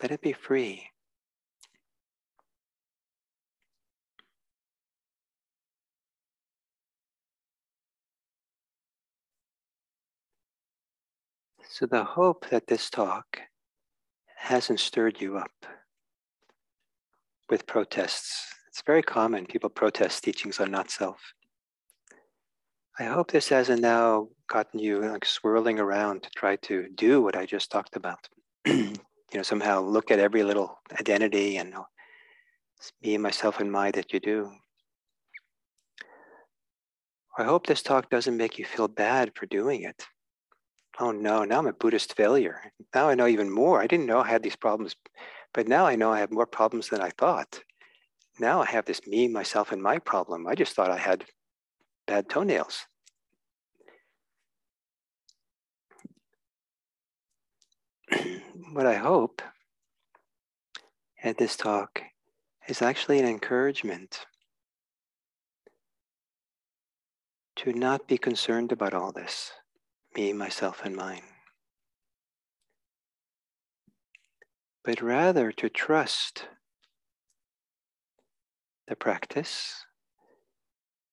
Let 0.00 0.12
it 0.12 0.20
be 0.20 0.32
free. 0.32 0.90
So, 11.68 11.86
the 11.86 12.04
hope 12.04 12.48
that 12.50 12.66
this 12.66 12.90
talk 12.90 13.40
hasn't 14.36 14.80
stirred 14.80 15.20
you 15.20 15.36
up 15.36 15.66
with 17.50 17.66
protests. 17.66 18.46
It's 18.68 18.82
very 18.82 19.02
common. 19.02 19.46
People 19.46 19.70
protest 19.70 20.24
teachings 20.24 20.60
on 20.60 20.70
not 20.70 20.90
self. 20.90 21.20
I 22.98 23.04
hope 23.04 23.30
this 23.30 23.48
hasn't 23.48 23.82
now 23.82 24.28
gotten 24.48 24.80
you 24.80 25.00
like 25.00 25.24
swirling 25.24 25.78
around 25.78 26.22
to 26.22 26.30
try 26.30 26.56
to 26.56 26.88
do 26.94 27.22
what 27.22 27.36
I 27.36 27.46
just 27.46 27.70
talked 27.70 27.96
about. 27.96 28.28
you 28.66 28.94
know, 29.34 29.42
somehow 29.42 29.80
look 29.80 30.10
at 30.10 30.18
every 30.18 30.42
little 30.42 30.78
identity 30.98 31.58
and 31.58 31.74
me 33.02 33.18
myself 33.18 33.60
and 33.60 33.70
my 33.70 33.90
that 33.92 34.12
you 34.12 34.20
do. 34.20 34.50
I 37.38 37.44
hope 37.44 37.66
this 37.66 37.82
talk 37.82 38.10
doesn't 38.10 38.36
make 38.36 38.58
you 38.58 38.64
feel 38.64 38.88
bad 38.88 39.32
for 39.34 39.46
doing 39.46 39.82
it. 39.82 40.06
Oh 40.98 41.12
no, 41.12 41.44
now 41.44 41.58
I'm 41.58 41.68
a 41.68 41.72
Buddhist 41.72 42.16
failure. 42.16 42.60
Now 42.94 43.08
I 43.08 43.14
know 43.14 43.28
even 43.28 43.50
more. 43.50 43.80
I 43.80 43.86
didn't 43.86 44.06
know 44.06 44.18
I 44.18 44.28
had 44.28 44.42
these 44.42 44.56
problems, 44.56 44.96
but 45.54 45.68
now 45.68 45.86
I 45.86 45.94
know 45.94 46.12
I 46.12 46.18
have 46.18 46.32
more 46.32 46.46
problems 46.46 46.88
than 46.88 47.00
I 47.00 47.10
thought. 47.10 47.60
Now 48.40 48.60
I 48.62 48.66
have 48.66 48.86
this 48.86 49.06
me, 49.06 49.28
myself, 49.28 49.70
and 49.70 49.80
my 49.80 49.98
problem. 49.98 50.48
I 50.48 50.56
just 50.56 50.74
thought 50.74 50.90
I 50.90 50.98
had 50.98 51.24
bad 52.08 52.28
toenails. 52.28 52.86
what 58.72 58.86
I 58.86 58.94
hope 58.94 59.42
at 61.22 61.38
this 61.38 61.56
talk 61.56 62.02
is 62.68 62.82
actually 62.82 63.18
an 63.18 63.26
encouragement 63.26 64.26
to 67.56 67.72
not 67.72 68.06
be 68.06 68.16
concerned 68.16 68.70
about 68.70 68.94
all 68.94 69.12
this. 69.12 69.52
me, 70.16 70.32
myself, 70.32 70.80
and 70.84 70.96
mine. 70.96 71.22
But 74.84 75.02
rather 75.02 75.52
to 75.52 75.68
trust 75.68 76.48
the 78.86 78.96
practice, 78.96 79.84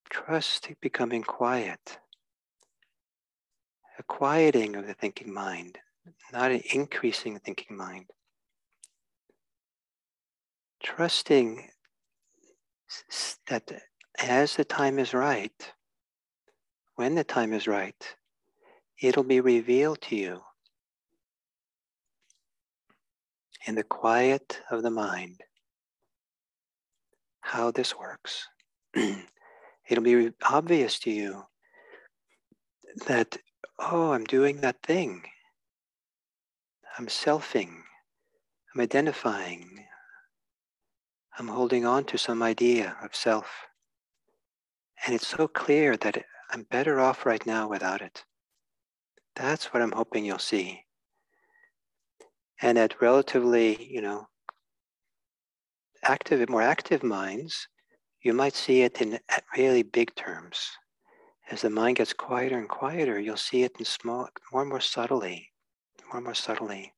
trust 0.09 0.69
becoming 0.81 1.23
quiet, 1.23 1.99
a 3.99 4.03
quieting 4.03 4.75
of 4.75 4.87
the 4.87 4.93
thinking 4.93 5.33
mind, 5.33 5.79
not 6.31 6.51
an 6.51 6.61
increasing 6.73 7.39
thinking 7.39 7.77
mind. 7.77 8.05
Trusting 10.83 11.69
that 13.47 13.71
as 14.21 14.55
the 14.55 14.65
time 14.65 14.99
is 14.99 15.13
right, 15.13 15.73
when 16.95 17.15
the 17.15 17.23
time 17.23 17.53
is 17.53 17.67
right, 17.67 18.15
it'll 19.01 19.23
be 19.23 19.41
revealed 19.41 20.01
to 20.01 20.15
you 20.15 20.41
in 23.67 23.75
the 23.75 23.83
quiet 23.83 24.61
of 24.69 24.83
the 24.83 24.91
mind 24.91 25.41
how 27.41 27.71
this 27.71 27.95
works. 27.97 28.47
it'll 29.89 30.03
be 30.03 30.31
obvious 30.43 30.99
to 30.99 31.11
you 31.11 31.43
that, 33.07 33.37
oh, 33.79 34.11
I'm 34.11 34.23
doing 34.23 34.61
that 34.61 34.81
thing. 34.81 35.23
I'm 36.97 37.07
selfing. 37.07 37.73
I'm 38.73 38.81
identifying. 38.81 39.85
I'm 41.37 41.49
holding 41.49 41.85
on 41.85 42.05
to 42.05 42.17
some 42.17 42.41
idea 42.41 42.95
of 43.03 43.13
self. 43.13 43.47
And 45.05 45.13
it's 45.13 45.27
so 45.27 45.47
clear 45.47 45.97
that 45.97 46.23
I'm 46.51 46.63
better 46.71 46.99
off 46.99 47.25
right 47.25 47.45
now 47.45 47.67
without 47.67 48.01
it. 48.01 48.23
That's 49.35 49.73
what 49.73 49.83
I'm 49.83 49.91
hoping 49.91 50.23
you'll 50.23 50.39
see. 50.39 50.83
And 52.61 52.77
at 52.77 53.01
relatively, 53.01 53.85
you 53.91 54.01
know, 54.01 54.27
active, 56.03 56.47
more 56.49 56.61
active 56.61 57.03
minds, 57.03 57.67
you 58.23 58.33
might 58.33 58.55
see 58.55 58.83
it 58.83 59.01
in 59.01 59.19
really 59.57 59.83
big 59.83 60.15
terms. 60.15 60.65
As 61.51 61.61
the 61.61 61.69
mind 61.69 61.97
gets 61.97 62.13
quieter 62.13 62.57
and 62.57 62.69
quieter, 62.69 63.19
you'll 63.19 63.35
see 63.37 63.63
it 63.63 63.73
in 63.77 63.85
small, 63.85 64.29
more 64.53 64.61
and 64.61 64.69
more 64.69 64.79
subtly, 64.79 65.49
more 66.15 66.21
more 66.21 66.33
subtly. 66.33 66.93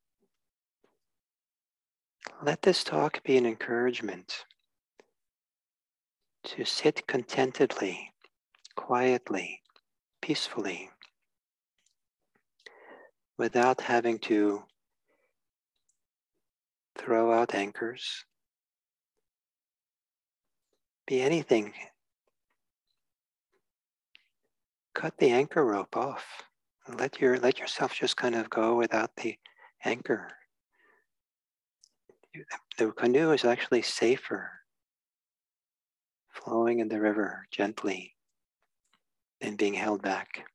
Let 2.43 2.61
this 2.61 2.83
talk 2.83 3.23
be 3.23 3.35
an 3.35 3.47
encouragement 3.47 4.45
to 6.43 6.63
sit 6.65 7.07
contentedly, 7.07 8.13
quietly, 8.75 9.61
peacefully, 10.21 10.91
without 13.39 13.81
having 13.81 14.19
to 14.19 14.61
throw 16.95 17.33
out 17.33 17.55
anchors, 17.55 18.23
be 21.07 21.21
anything. 21.21 21.73
Cut 24.93 25.17
the 25.17 25.31
anchor 25.31 25.65
rope 25.65 25.97
off. 25.97 26.46
Let 26.87 27.19
your 27.19 27.37
let 27.37 27.59
yourself 27.59 27.93
just 27.93 28.17
kind 28.17 28.35
of 28.35 28.49
go 28.49 28.75
without 28.75 29.15
the 29.15 29.37
anchor 29.85 30.37
the 32.77 32.91
canoe 32.91 33.31
is 33.31 33.43
actually 33.45 33.81
safer 33.81 34.51
flowing 36.29 36.79
in 36.79 36.87
the 36.87 37.01
river 37.01 37.47
gently 37.51 38.15
than 39.41 39.55
being 39.55 39.73
held 39.73 40.01
back. 40.01 40.45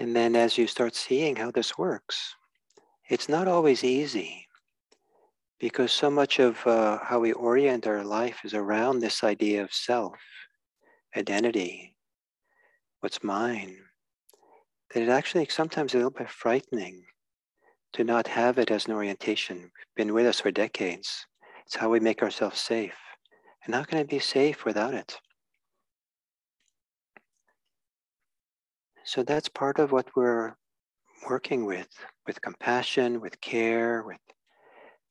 And 0.00 0.14
then 0.14 0.36
as 0.36 0.56
you 0.56 0.66
start 0.68 0.94
seeing 0.94 1.36
how 1.36 1.50
this 1.50 1.76
works, 1.76 2.36
it's 3.08 3.28
not 3.28 3.48
always 3.48 3.84
easy 3.84 4.46
because 5.58 5.92
so 5.92 6.10
much 6.10 6.38
of 6.38 6.64
uh, 6.66 6.98
how 7.02 7.18
we 7.18 7.32
orient 7.32 7.86
our 7.86 8.04
life 8.04 8.40
is 8.44 8.54
around 8.54 9.00
this 9.00 9.24
idea 9.24 9.62
of 9.62 9.72
self, 9.72 10.18
identity, 11.16 11.96
what's 13.00 13.24
mine, 13.24 13.76
that 14.92 15.02
it 15.02 15.08
actually 15.08 15.46
sometimes 15.50 15.94
a 15.94 15.96
little 15.96 16.10
bit 16.10 16.30
frightening 16.30 17.02
to 17.94 18.04
not 18.04 18.28
have 18.28 18.58
it 18.58 18.70
as 18.70 18.86
an 18.86 18.92
orientation. 18.92 19.70
been 19.96 20.12
with 20.12 20.26
us 20.26 20.40
for 20.40 20.50
decades. 20.50 21.26
It's 21.66 21.76
how 21.76 21.88
we 21.88 22.00
make 22.00 22.22
ourselves 22.22 22.60
safe. 22.60 22.98
And 23.64 23.74
how 23.74 23.84
can 23.84 23.98
I 23.98 24.02
be 24.02 24.18
safe 24.18 24.64
without 24.64 24.94
it? 24.94 25.18
So 29.04 29.22
that's 29.22 29.48
part 29.48 29.78
of 29.78 29.90
what 29.90 30.08
we're 30.14 30.54
working 31.28 31.64
with, 31.64 31.88
with 32.26 32.40
compassion, 32.40 33.20
with 33.20 33.40
care, 33.40 34.02
with 34.02 34.18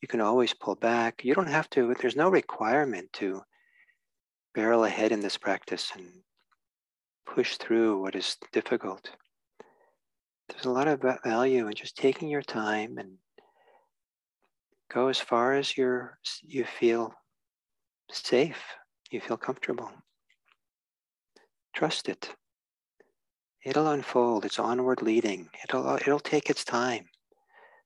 you 0.01 0.07
can 0.07 0.21
always 0.21 0.53
pull 0.53 0.75
back. 0.75 1.23
You 1.23 1.33
don't 1.33 1.49
have 1.49 1.69
to, 1.71 1.93
there's 1.99 2.15
no 2.15 2.29
requirement 2.29 3.11
to 3.13 3.41
barrel 4.53 4.85
ahead 4.85 5.11
in 5.11 5.21
this 5.21 5.37
practice 5.37 5.91
and 5.95 6.05
push 7.25 7.57
through 7.57 8.01
what 8.01 8.15
is 8.15 8.37
difficult. 8.53 9.09
There's 10.49 10.65
a 10.65 10.71
lot 10.71 10.87
of 10.87 11.03
value 11.23 11.67
in 11.67 11.73
just 11.73 11.97
taking 11.97 12.29
your 12.29 12.41
time 12.41 12.97
and 12.97 13.17
go 14.93 15.07
as 15.07 15.19
far 15.19 15.53
as 15.53 15.75
you're, 15.77 16.17
you 16.41 16.63
feel 16.63 17.13
safe, 18.11 18.63
you 19.11 19.19
feel 19.19 19.37
comfortable. 19.37 19.91
Trust 21.73 22.07
it. 22.07 22.33
It'll 23.67 23.89
unfold. 23.89 24.45
It's 24.45 24.59
onward 24.59 25.01
leading. 25.01 25.49
It'll, 25.61 25.85
uh, 25.85 25.95
it'll 25.97 26.21
take 26.21 26.49
its 26.49 26.63
time. 26.63 27.09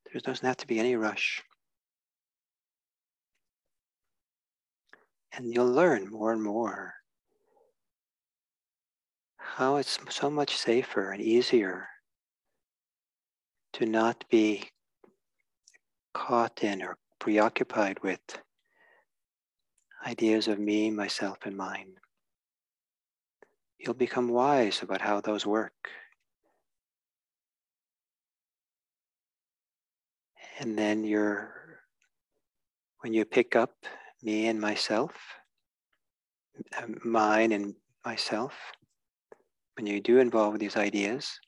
There 0.05 0.21
doesn't 0.21 0.45
have 0.45 0.57
to 0.57 0.67
be 0.67 0.77
any 0.77 0.95
rush. 0.95 1.41
And 5.33 5.51
you'll 5.51 5.71
learn 5.71 6.07
more 6.07 6.33
and 6.33 6.43
more 6.43 6.93
how 9.37 9.77
it's 9.77 9.97
so 10.09 10.29
much 10.29 10.55
safer 10.55 11.09
and 11.09 11.19
easier 11.19 11.87
to 13.73 13.87
not 13.87 14.23
be 14.29 14.69
caught 16.13 16.63
in 16.63 16.83
or 16.83 16.95
preoccupied 17.17 18.03
with 18.03 18.21
ideas 20.05 20.47
of 20.47 20.59
me, 20.59 20.91
myself, 20.91 21.39
and 21.45 21.57
mine. 21.57 21.95
You'll 23.83 23.95
become 23.95 24.27
wise 24.29 24.83
about 24.83 25.01
how 25.01 25.21
those 25.21 25.43
work. 25.43 25.89
And 30.59 30.77
then 30.77 31.03
you're, 31.03 31.79
when 32.99 33.11
you 33.11 33.25
pick 33.25 33.55
up 33.55 33.73
me 34.21 34.45
and 34.47 34.61
myself, 34.61 35.13
um, 36.77 36.99
mine 37.03 37.53
and 37.53 37.73
myself, 38.05 38.53
when 39.75 39.87
you 39.87 39.99
do 39.99 40.19
involve 40.19 40.59
these 40.59 40.77
ideas, 40.77 41.39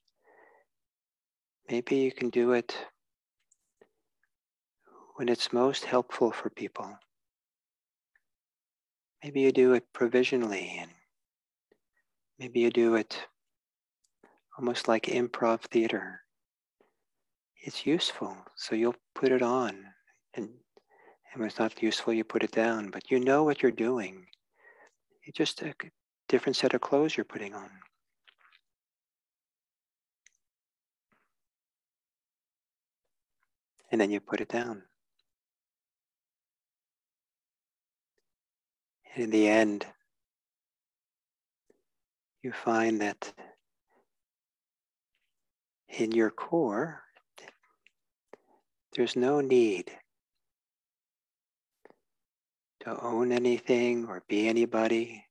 maybe 1.69 1.97
you 1.97 2.11
can 2.11 2.31
do 2.31 2.53
it 2.53 2.75
when 5.17 5.29
it's 5.29 5.53
most 5.53 5.85
helpful 5.85 6.31
for 6.31 6.49
people. 6.49 6.97
Maybe 9.23 9.41
you 9.41 9.51
do 9.51 9.73
it 9.73 9.85
provisionally, 9.93 10.77
and 10.79 10.89
maybe 12.39 12.59
you 12.59 12.69
do 12.69 12.95
it 12.95 13.27
almost 14.57 14.87
like 14.87 15.03
improv 15.03 15.61
theater. 15.61 16.21
It's 17.65 17.85
useful, 17.85 18.35
so 18.55 18.75
you'll 18.75 18.95
put 19.15 19.31
it 19.31 19.41
on 19.41 19.85
and 20.35 20.49
and 21.33 21.39
when 21.41 21.49
it's 21.49 21.57
not 21.57 21.81
useful, 21.81 22.13
you 22.13 22.23
put 22.23 22.43
it 22.43 22.51
down, 22.51 22.91
but 22.91 23.09
you 23.09 23.19
know 23.19 23.43
what 23.43 23.63
you're 23.63 23.71
doing. 23.71 24.27
It's 25.23 25.35
just 25.35 25.63
a 25.63 25.73
different 26.29 26.55
set 26.55 26.75
of 26.75 26.81
clothes 26.81 27.17
you're 27.17 27.23
putting 27.23 27.55
on. 27.55 27.69
And 33.91 33.99
then 33.99 34.11
you 34.11 34.19
put 34.19 34.41
it 34.41 34.49
down. 34.49 34.83
And 39.15 39.23
in 39.23 39.29
the 39.31 39.47
end, 39.47 39.87
you 42.43 42.51
find 42.51 43.01
that 43.01 43.33
in 45.87 46.11
your 46.11 46.29
core, 46.29 47.01
there's 48.95 49.15
no 49.15 49.39
need 49.39 49.91
to 52.81 53.01
own 53.01 53.31
anything 53.31 54.05
or 54.07 54.23
be 54.27 54.47
anybody 54.47 55.23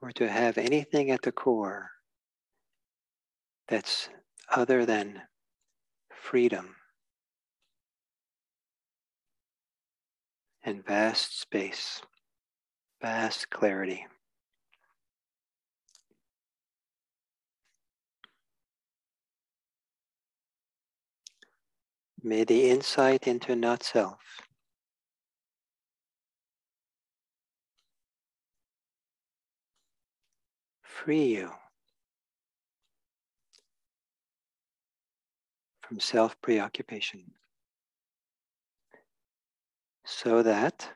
or 0.00 0.12
to 0.12 0.28
have 0.28 0.58
anything 0.58 1.10
at 1.10 1.22
the 1.22 1.32
core 1.32 1.90
that's 3.66 4.08
other 4.54 4.86
than 4.86 5.20
freedom, 6.12 6.76
and 10.62 10.84
vast 10.86 11.40
space, 11.40 12.02
vast 13.02 13.50
clarity. 13.50 14.06
May 22.26 22.44
the 22.44 22.70
insight 22.70 23.26
into 23.26 23.54
not 23.54 23.82
self. 23.82 24.40
Free 30.82 31.26
you 31.26 31.50
from 35.82 36.00
self 36.00 36.40
preoccupation 36.40 37.32
so 40.06 40.42
that 40.42 40.88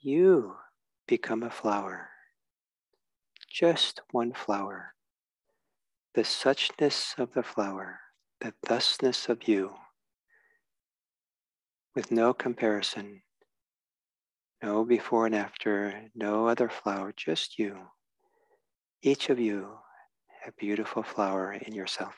you 0.00 0.56
become 1.06 1.44
a 1.44 1.50
flower, 1.50 2.08
just 3.48 4.00
one 4.10 4.32
flower, 4.32 4.94
the 6.14 6.22
suchness 6.22 7.16
of 7.20 7.34
the 7.34 7.44
flower, 7.44 8.00
the 8.40 8.52
thusness 8.64 9.28
of 9.28 9.48
you, 9.48 9.74
with 11.94 12.10
no 12.10 12.34
comparison, 12.34 13.22
no 14.62 14.84
before 14.84 15.26
and 15.26 15.34
after, 15.34 16.08
no 16.14 16.46
other 16.46 16.68
flower, 16.68 17.12
just 17.16 17.58
you. 17.58 17.76
Each 19.02 19.30
of 19.30 19.38
you 19.38 19.78
a 20.46 20.52
beautiful 20.52 21.02
flower 21.02 21.52
in 21.52 21.74
yourself. 21.74 22.14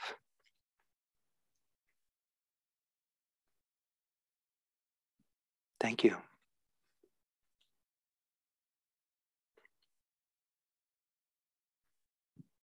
Thank 5.81 6.05
you. 6.05 6.17